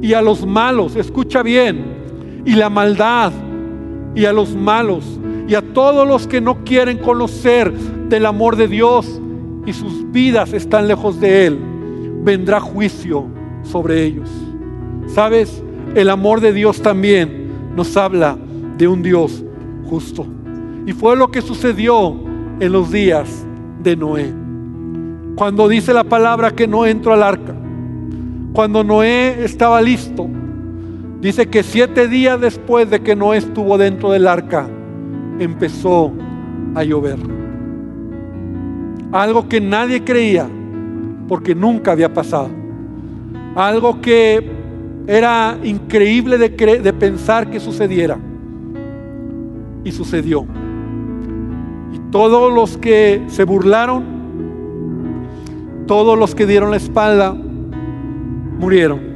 Y 0.00 0.14
a 0.14 0.22
los 0.22 0.46
malos, 0.46 0.96
escucha 0.96 1.42
bien, 1.42 1.99
y 2.44 2.54
la 2.54 2.70
maldad, 2.70 3.32
y 4.14 4.24
a 4.24 4.32
los 4.32 4.54
malos 4.54 5.20
y 5.50 5.56
a 5.56 5.62
todos 5.62 6.06
los 6.06 6.28
que 6.28 6.40
no 6.40 6.62
quieren 6.62 6.98
conocer 6.98 7.72
del 8.08 8.24
amor 8.24 8.54
de 8.54 8.68
Dios 8.68 9.20
y 9.66 9.72
sus 9.72 10.08
vidas 10.12 10.52
están 10.52 10.86
lejos 10.86 11.20
de 11.20 11.46
Él, 11.46 11.58
vendrá 12.22 12.60
juicio 12.60 13.26
sobre 13.64 14.04
ellos. 14.04 14.30
¿Sabes? 15.08 15.60
El 15.96 16.08
amor 16.08 16.40
de 16.40 16.52
Dios 16.52 16.80
también 16.80 17.50
nos 17.74 17.96
habla 17.96 18.38
de 18.78 18.86
un 18.86 19.02
Dios 19.02 19.42
justo. 19.86 20.24
Y 20.86 20.92
fue 20.92 21.16
lo 21.16 21.32
que 21.32 21.42
sucedió 21.42 22.14
en 22.60 22.70
los 22.70 22.92
días 22.92 23.44
de 23.82 23.96
Noé. 23.96 24.32
Cuando 25.34 25.66
dice 25.66 25.92
la 25.92 26.04
palabra 26.04 26.52
que 26.52 26.68
no 26.68 26.86
entró 26.86 27.12
al 27.12 27.24
arca, 27.24 27.56
cuando 28.52 28.84
Noé 28.84 29.44
estaba 29.44 29.82
listo, 29.82 30.28
dice 31.20 31.48
que 31.48 31.62
siete 31.62 32.08
días 32.08 32.40
después 32.40 32.90
de 32.90 33.00
que 33.00 33.14
Noé 33.14 33.38
estuvo 33.38 33.76
dentro 33.78 34.10
del 34.10 34.26
arca, 34.26 34.68
empezó 35.38 36.12
a 36.74 36.84
llover. 36.84 37.18
Algo 39.12 39.48
que 39.48 39.60
nadie 39.60 40.04
creía 40.04 40.48
porque 41.28 41.54
nunca 41.54 41.92
había 41.92 42.12
pasado. 42.12 42.48
Algo 43.54 44.00
que 44.00 44.50
era 45.06 45.58
increíble 45.62 46.38
de, 46.38 46.48
de 46.48 46.92
pensar 46.92 47.50
que 47.50 47.58
sucediera. 47.58 48.18
Y 49.82 49.92
sucedió. 49.92 50.46
Y 51.92 51.98
todos 52.10 52.52
los 52.52 52.76
que 52.76 53.22
se 53.28 53.44
burlaron, 53.44 54.04
todos 55.86 56.18
los 56.18 56.34
que 56.34 56.46
dieron 56.46 56.70
la 56.70 56.76
espalda, 56.76 57.34
murieron. 58.58 59.09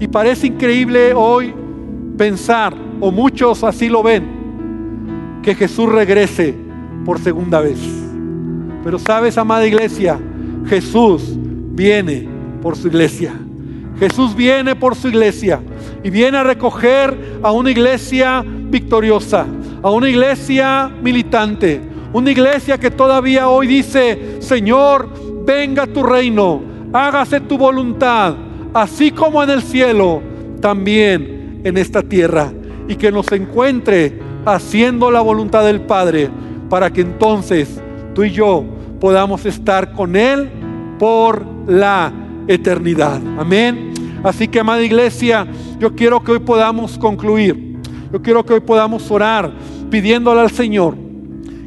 Y 0.00 0.06
parece 0.06 0.46
increíble 0.46 1.12
hoy 1.14 1.54
pensar, 2.16 2.74
o 3.00 3.10
muchos 3.10 3.64
así 3.64 3.88
lo 3.88 4.02
ven, 4.02 5.40
que 5.42 5.54
Jesús 5.54 5.88
regrese 5.88 6.54
por 7.04 7.18
segunda 7.18 7.60
vez. 7.60 7.78
Pero 8.84 8.98
sabes, 8.98 9.38
amada 9.38 9.66
iglesia, 9.66 10.18
Jesús 10.66 11.36
viene 11.36 12.28
por 12.62 12.76
su 12.76 12.88
iglesia. 12.88 13.34
Jesús 13.98 14.34
viene 14.36 14.76
por 14.76 14.94
su 14.94 15.08
iglesia 15.08 15.60
y 16.04 16.10
viene 16.10 16.38
a 16.38 16.44
recoger 16.44 17.40
a 17.42 17.50
una 17.50 17.70
iglesia 17.70 18.44
victoriosa, 18.46 19.46
a 19.82 19.90
una 19.90 20.08
iglesia 20.08 20.90
militante, 21.02 21.80
una 22.12 22.30
iglesia 22.30 22.78
que 22.78 22.90
todavía 22.90 23.48
hoy 23.48 23.66
dice, 23.66 24.36
Señor, 24.40 25.08
venga 25.44 25.86
tu 25.86 26.02
reino, 26.02 26.62
hágase 26.92 27.40
tu 27.40 27.58
voluntad, 27.58 28.34
así 28.74 29.10
como 29.10 29.42
en 29.42 29.50
el 29.50 29.62
cielo, 29.62 30.22
también 30.60 31.60
en 31.64 31.76
esta 31.76 32.02
tierra, 32.02 32.52
y 32.88 32.96
que 32.96 33.12
nos 33.12 33.30
encuentre 33.32 34.18
haciendo 34.44 35.10
la 35.10 35.20
voluntad 35.20 35.64
del 35.64 35.82
Padre, 35.82 36.30
para 36.68 36.90
que 36.90 37.00
entonces 37.00 37.80
tú 38.14 38.24
y 38.24 38.30
yo 38.30 38.64
podamos 39.00 39.46
estar 39.46 39.92
con 39.92 40.16
Él 40.16 40.50
por 40.98 41.44
la 41.66 42.12
eternidad. 42.46 43.20
Amén. 43.38 43.92
Así 44.22 44.48
que, 44.48 44.60
amada 44.60 44.82
iglesia, 44.82 45.46
yo 45.78 45.94
quiero 45.94 46.22
que 46.22 46.32
hoy 46.32 46.38
podamos 46.40 46.98
concluir. 46.98 47.78
Yo 48.12 48.22
quiero 48.22 48.44
que 48.44 48.54
hoy 48.54 48.60
podamos 48.60 49.10
orar 49.10 49.52
pidiéndole 49.90 50.40
al 50.40 50.50
Señor 50.50 50.96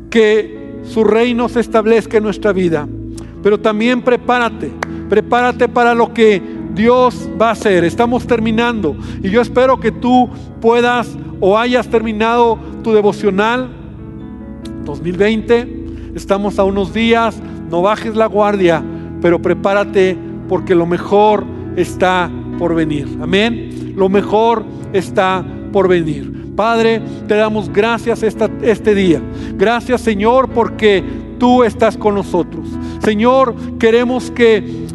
que 0.10 0.82
su 0.84 1.04
reino 1.04 1.48
se 1.48 1.62
establezca 1.62 2.18
en 2.18 2.24
nuestra 2.24 2.52
vida. 2.52 2.88
Pero 3.42 3.60
también 3.60 4.02
prepárate, 4.02 4.72
prepárate 5.10 5.70
para 5.70 5.94
lo 5.96 6.14
que 6.14 6.42
Dios 6.74 7.30
va 7.40 7.50
a 7.50 7.52
hacer. 7.52 7.84
Estamos 7.84 8.26
terminando 8.26 8.96
y 9.22 9.30
yo 9.30 9.42
espero 9.42 9.80
que 9.80 9.92
tú 9.92 10.30
puedas 10.60 11.18
o 11.40 11.58
hayas 11.58 11.88
terminado 11.88 12.58
tu 12.84 12.94
devocional 12.94 13.70
2020. 14.86 16.12
Estamos 16.16 16.60
a 16.60 16.64
unos 16.64 16.94
días, 16.94 17.42
no 17.70 17.82
bajes 17.82 18.16
la 18.16 18.26
guardia, 18.26 18.84
pero 19.22 19.42
prepárate 19.42 20.18
porque 20.48 20.76
lo 20.76 20.86
mejor 20.86 21.46
está 21.76 22.30
por 22.60 22.76
venir. 22.76 23.08
Amén. 23.22 23.94
Lo 23.96 24.10
mejor 24.10 24.64
está 24.94 25.44
por 25.72 25.88
venir. 25.88 26.54
Padre, 26.56 27.02
te 27.28 27.36
damos 27.36 27.72
gracias 27.72 28.24
esta, 28.24 28.50
este 28.62 28.94
día. 28.94 29.22
Gracias 29.56 30.02
Señor 30.02 30.50
porque 30.50 31.04
tú 31.40 31.64
estás 31.64 31.98
con 31.98 32.16
nosotros. 32.16 32.68
Señor, 33.00 33.56
queremos 33.80 34.30
que 34.30 34.86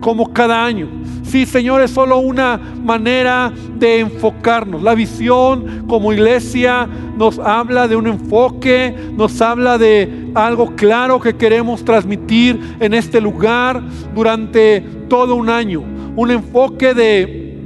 como 0.00 0.32
cada 0.32 0.64
año, 0.64 0.88
Sí, 1.36 1.44
Señor, 1.44 1.82
es 1.82 1.90
solo 1.90 2.16
una 2.16 2.58
manera 2.82 3.52
de 3.78 4.00
enfocarnos. 4.00 4.82
La 4.82 4.94
visión 4.94 5.84
como 5.86 6.14
iglesia 6.14 6.88
nos 7.18 7.38
habla 7.38 7.86
de 7.86 7.94
un 7.94 8.06
enfoque, 8.06 8.94
nos 9.12 9.42
habla 9.42 9.76
de 9.76 10.30
algo 10.34 10.74
claro 10.76 11.20
que 11.20 11.36
queremos 11.36 11.84
transmitir 11.84 12.58
en 12.80 12.94
este 12.94 13.20
lugar 13.20 13.82
durante 14.14 14.80
todo 15.10 15.34
un 15.34 15.50
año. 15.50 15.82
Un 16.16 16.30
enfoque 16.30 16.94
de, 16.94 17.60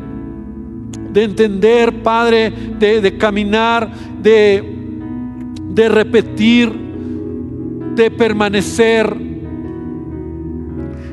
de 1.12 1.22
entender, 1.22 2.02
Padre, 2.02 2.50
de, 2.50 3.16
caminar, 3.18 3.88
de, 4.20 4.64
de 5.68 5.88
repetir, 5.88 6.72
de 7.94 8.10
permanecer 8.10 9.29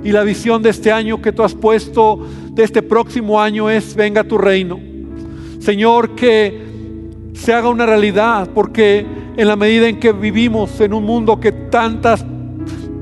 y 0.03 0.11
la 0.11 0.23
visión 0.23 0.61
de 0.61 0.69
este 0.69 0.91
año 0.91 1.21
que 1.21 1.31
tú 1.31 1.43
has 1.43 1.53
puesto, 1.53 2.25
de 2.51 2.63
este 2.63 2.81
próximo 2.81 3.41
año, 3.41 3.69
es 3.69 3.95
venga 3.95 4.23
tu 4.23 4.37
reino. 4.37 4.79
Señor, 5.59 6.15
que 6.15 6.61
se 7.33 7.53
haga 7.53 7.69
una 7.69 7.85
realidad, 7.85 8.49
porque 8.53 9.05
en 9.35 9.47
la 9.47 9.55
medida 9.55 9.87
en 9.87 9.99
que 9.99 10.11
vivimos 10.11 10.79
en 10.81 10.93
un 10.93 11.03
mundo 11.03 11.39
que 11.39 11.51
tantas, 11.51 12.25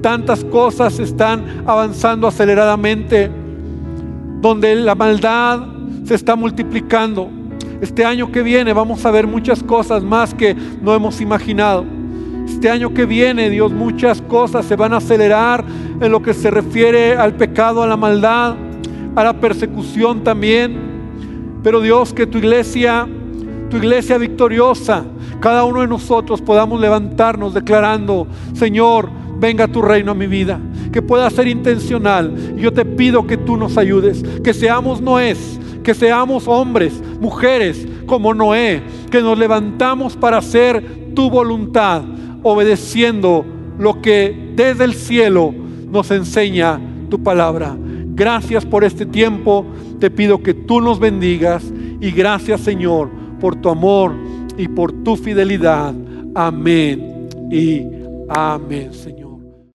tantas 0.02 0.44
cosas 0.44 1.00
están 1.00 1.64
avanzando 1.66 2.28
aceleradamente, 2.28 3.30
donde 4.42 4.76
la 4.76 4.96
maldad 4.96 5.68
se 6.04 6.16
está 6.16 6.36
multiplicando, 6.36 7.30
este 7.82 8.06
año 8.06 8.32
que 8.32 8.42
viene 8.42 8.74
vamos 8.74 9.06
a 9.06 9.12
ver 9.12 9.28
muchas 9.28 9.62
cosas 9.62 10.02
más 10.04 10.34
que 10.34 10.56
no 10.82 10.94
hemos 10.94 11.22
imaginado. 11.22 11.95
Este 12.46 12.70
año 12.70 12.94
que 12.94 13.06
viene, 13.06 13.50
Dios, 13.50 13.72
muchas 13.72 14.22
cosas 14.22 14.66
se 14.66 14.76
van 14.76 14.94
a 14.94 14.98
acelerar 14.98 15.64
en 16.00 16.12
lo 16.12 16.22
que 16.22 16.34
se 16.34 16.52
refiere 16.52 17.16
al 17.16 17.34
pecado, 17.34 17.84
a 17.84 17.88
la 17.88 17.98
maldad, 17.98 18.56
a 19.16 19.24
la 19.24 19.34
persecución 19.40 20.24
también. 20.24 20.78
Pero 21.64 21.82
Dios, 21.82 22.14
que 22.14 22.28
tu 22.28 22.38
iglesia, 22.38 23.08
tu 23.70 23.78
iglesia 23.78 24.18
victoriosa, 24.18 25.04
cada 25.40 25.64
uno 25.64 25.82
de 25.82 25.88
nosotros 25.88 26.42
podamos 26.42 26.80
levantarnos 26.80 27.54
declarando, 27.54 28.28
Señor, 28.54 29.10
venga 29.40 29.68
tu 29.68 29.82
reino 29.82 30.12
a 30.12 30.16
mi 30.16 30.28
vida, 30.28 30.60
que 30.92 31.02
pueda 31.02 31.30
ser 31.30 31.48
intencional. 31.48 32.56
Yo 32.56 32.72
te 32.72 32.86
pido 32.86 33.28
que 33.28 33.38
tú 33.38 33.58
nos 33.58 33.78
ayudes, 33.78 34.24
que 34.44 34.54
seamos 34.54 35.02
Noés, 35.02 35.60
que 35.84 35.94
seamos 35.94 36.48
hombres, 36.48 37.02
mujeres 37.20 37.88
como 38.06 38.34
Noé, 38.34 38.82
que 39.12 39.22
nos 39.22 39.38
levantamos 39.38 40.16
para 40.16 40.38
hacer 40.38 41.12
tu 41.16 41.30
voluntad, 41.30 42.04
obedeciendo 42.46 43.44
lo 43.80 44.02
que 44.04 44.54
desde 44.56 44.84
el 44.84 44.94
cielo 44.94 45.52
nos 45.90 46.12
enseña 46.12 46.80
tu 47.10 47.22
palabra. 47.24 47.76
Gracias 48.14 48.64
por 48.64 48.84
este 48.84 49.08
tiempo. 49.08 49.66
Te 50.00 50.12
pido 50.12 50.44
que 50.44 50.54
tú 50.54 50.80
nos 50.80 51.00
bendigas 51.00 51.66
y 52.00 52.12
gracias 52.12 52.62
Señor 52.62 53.10
por 53.40 53.56
tu 53.56 53.70
amor 53.70 54.14
y 54.60 54.68
por 54.68 54.92
tu 55.04 55.16
fidelidad. 55.16 55.96
Amén 56.36 57.28
y 57.50 57.82
amén 58.30 58.94
Señor. 58.94 59.25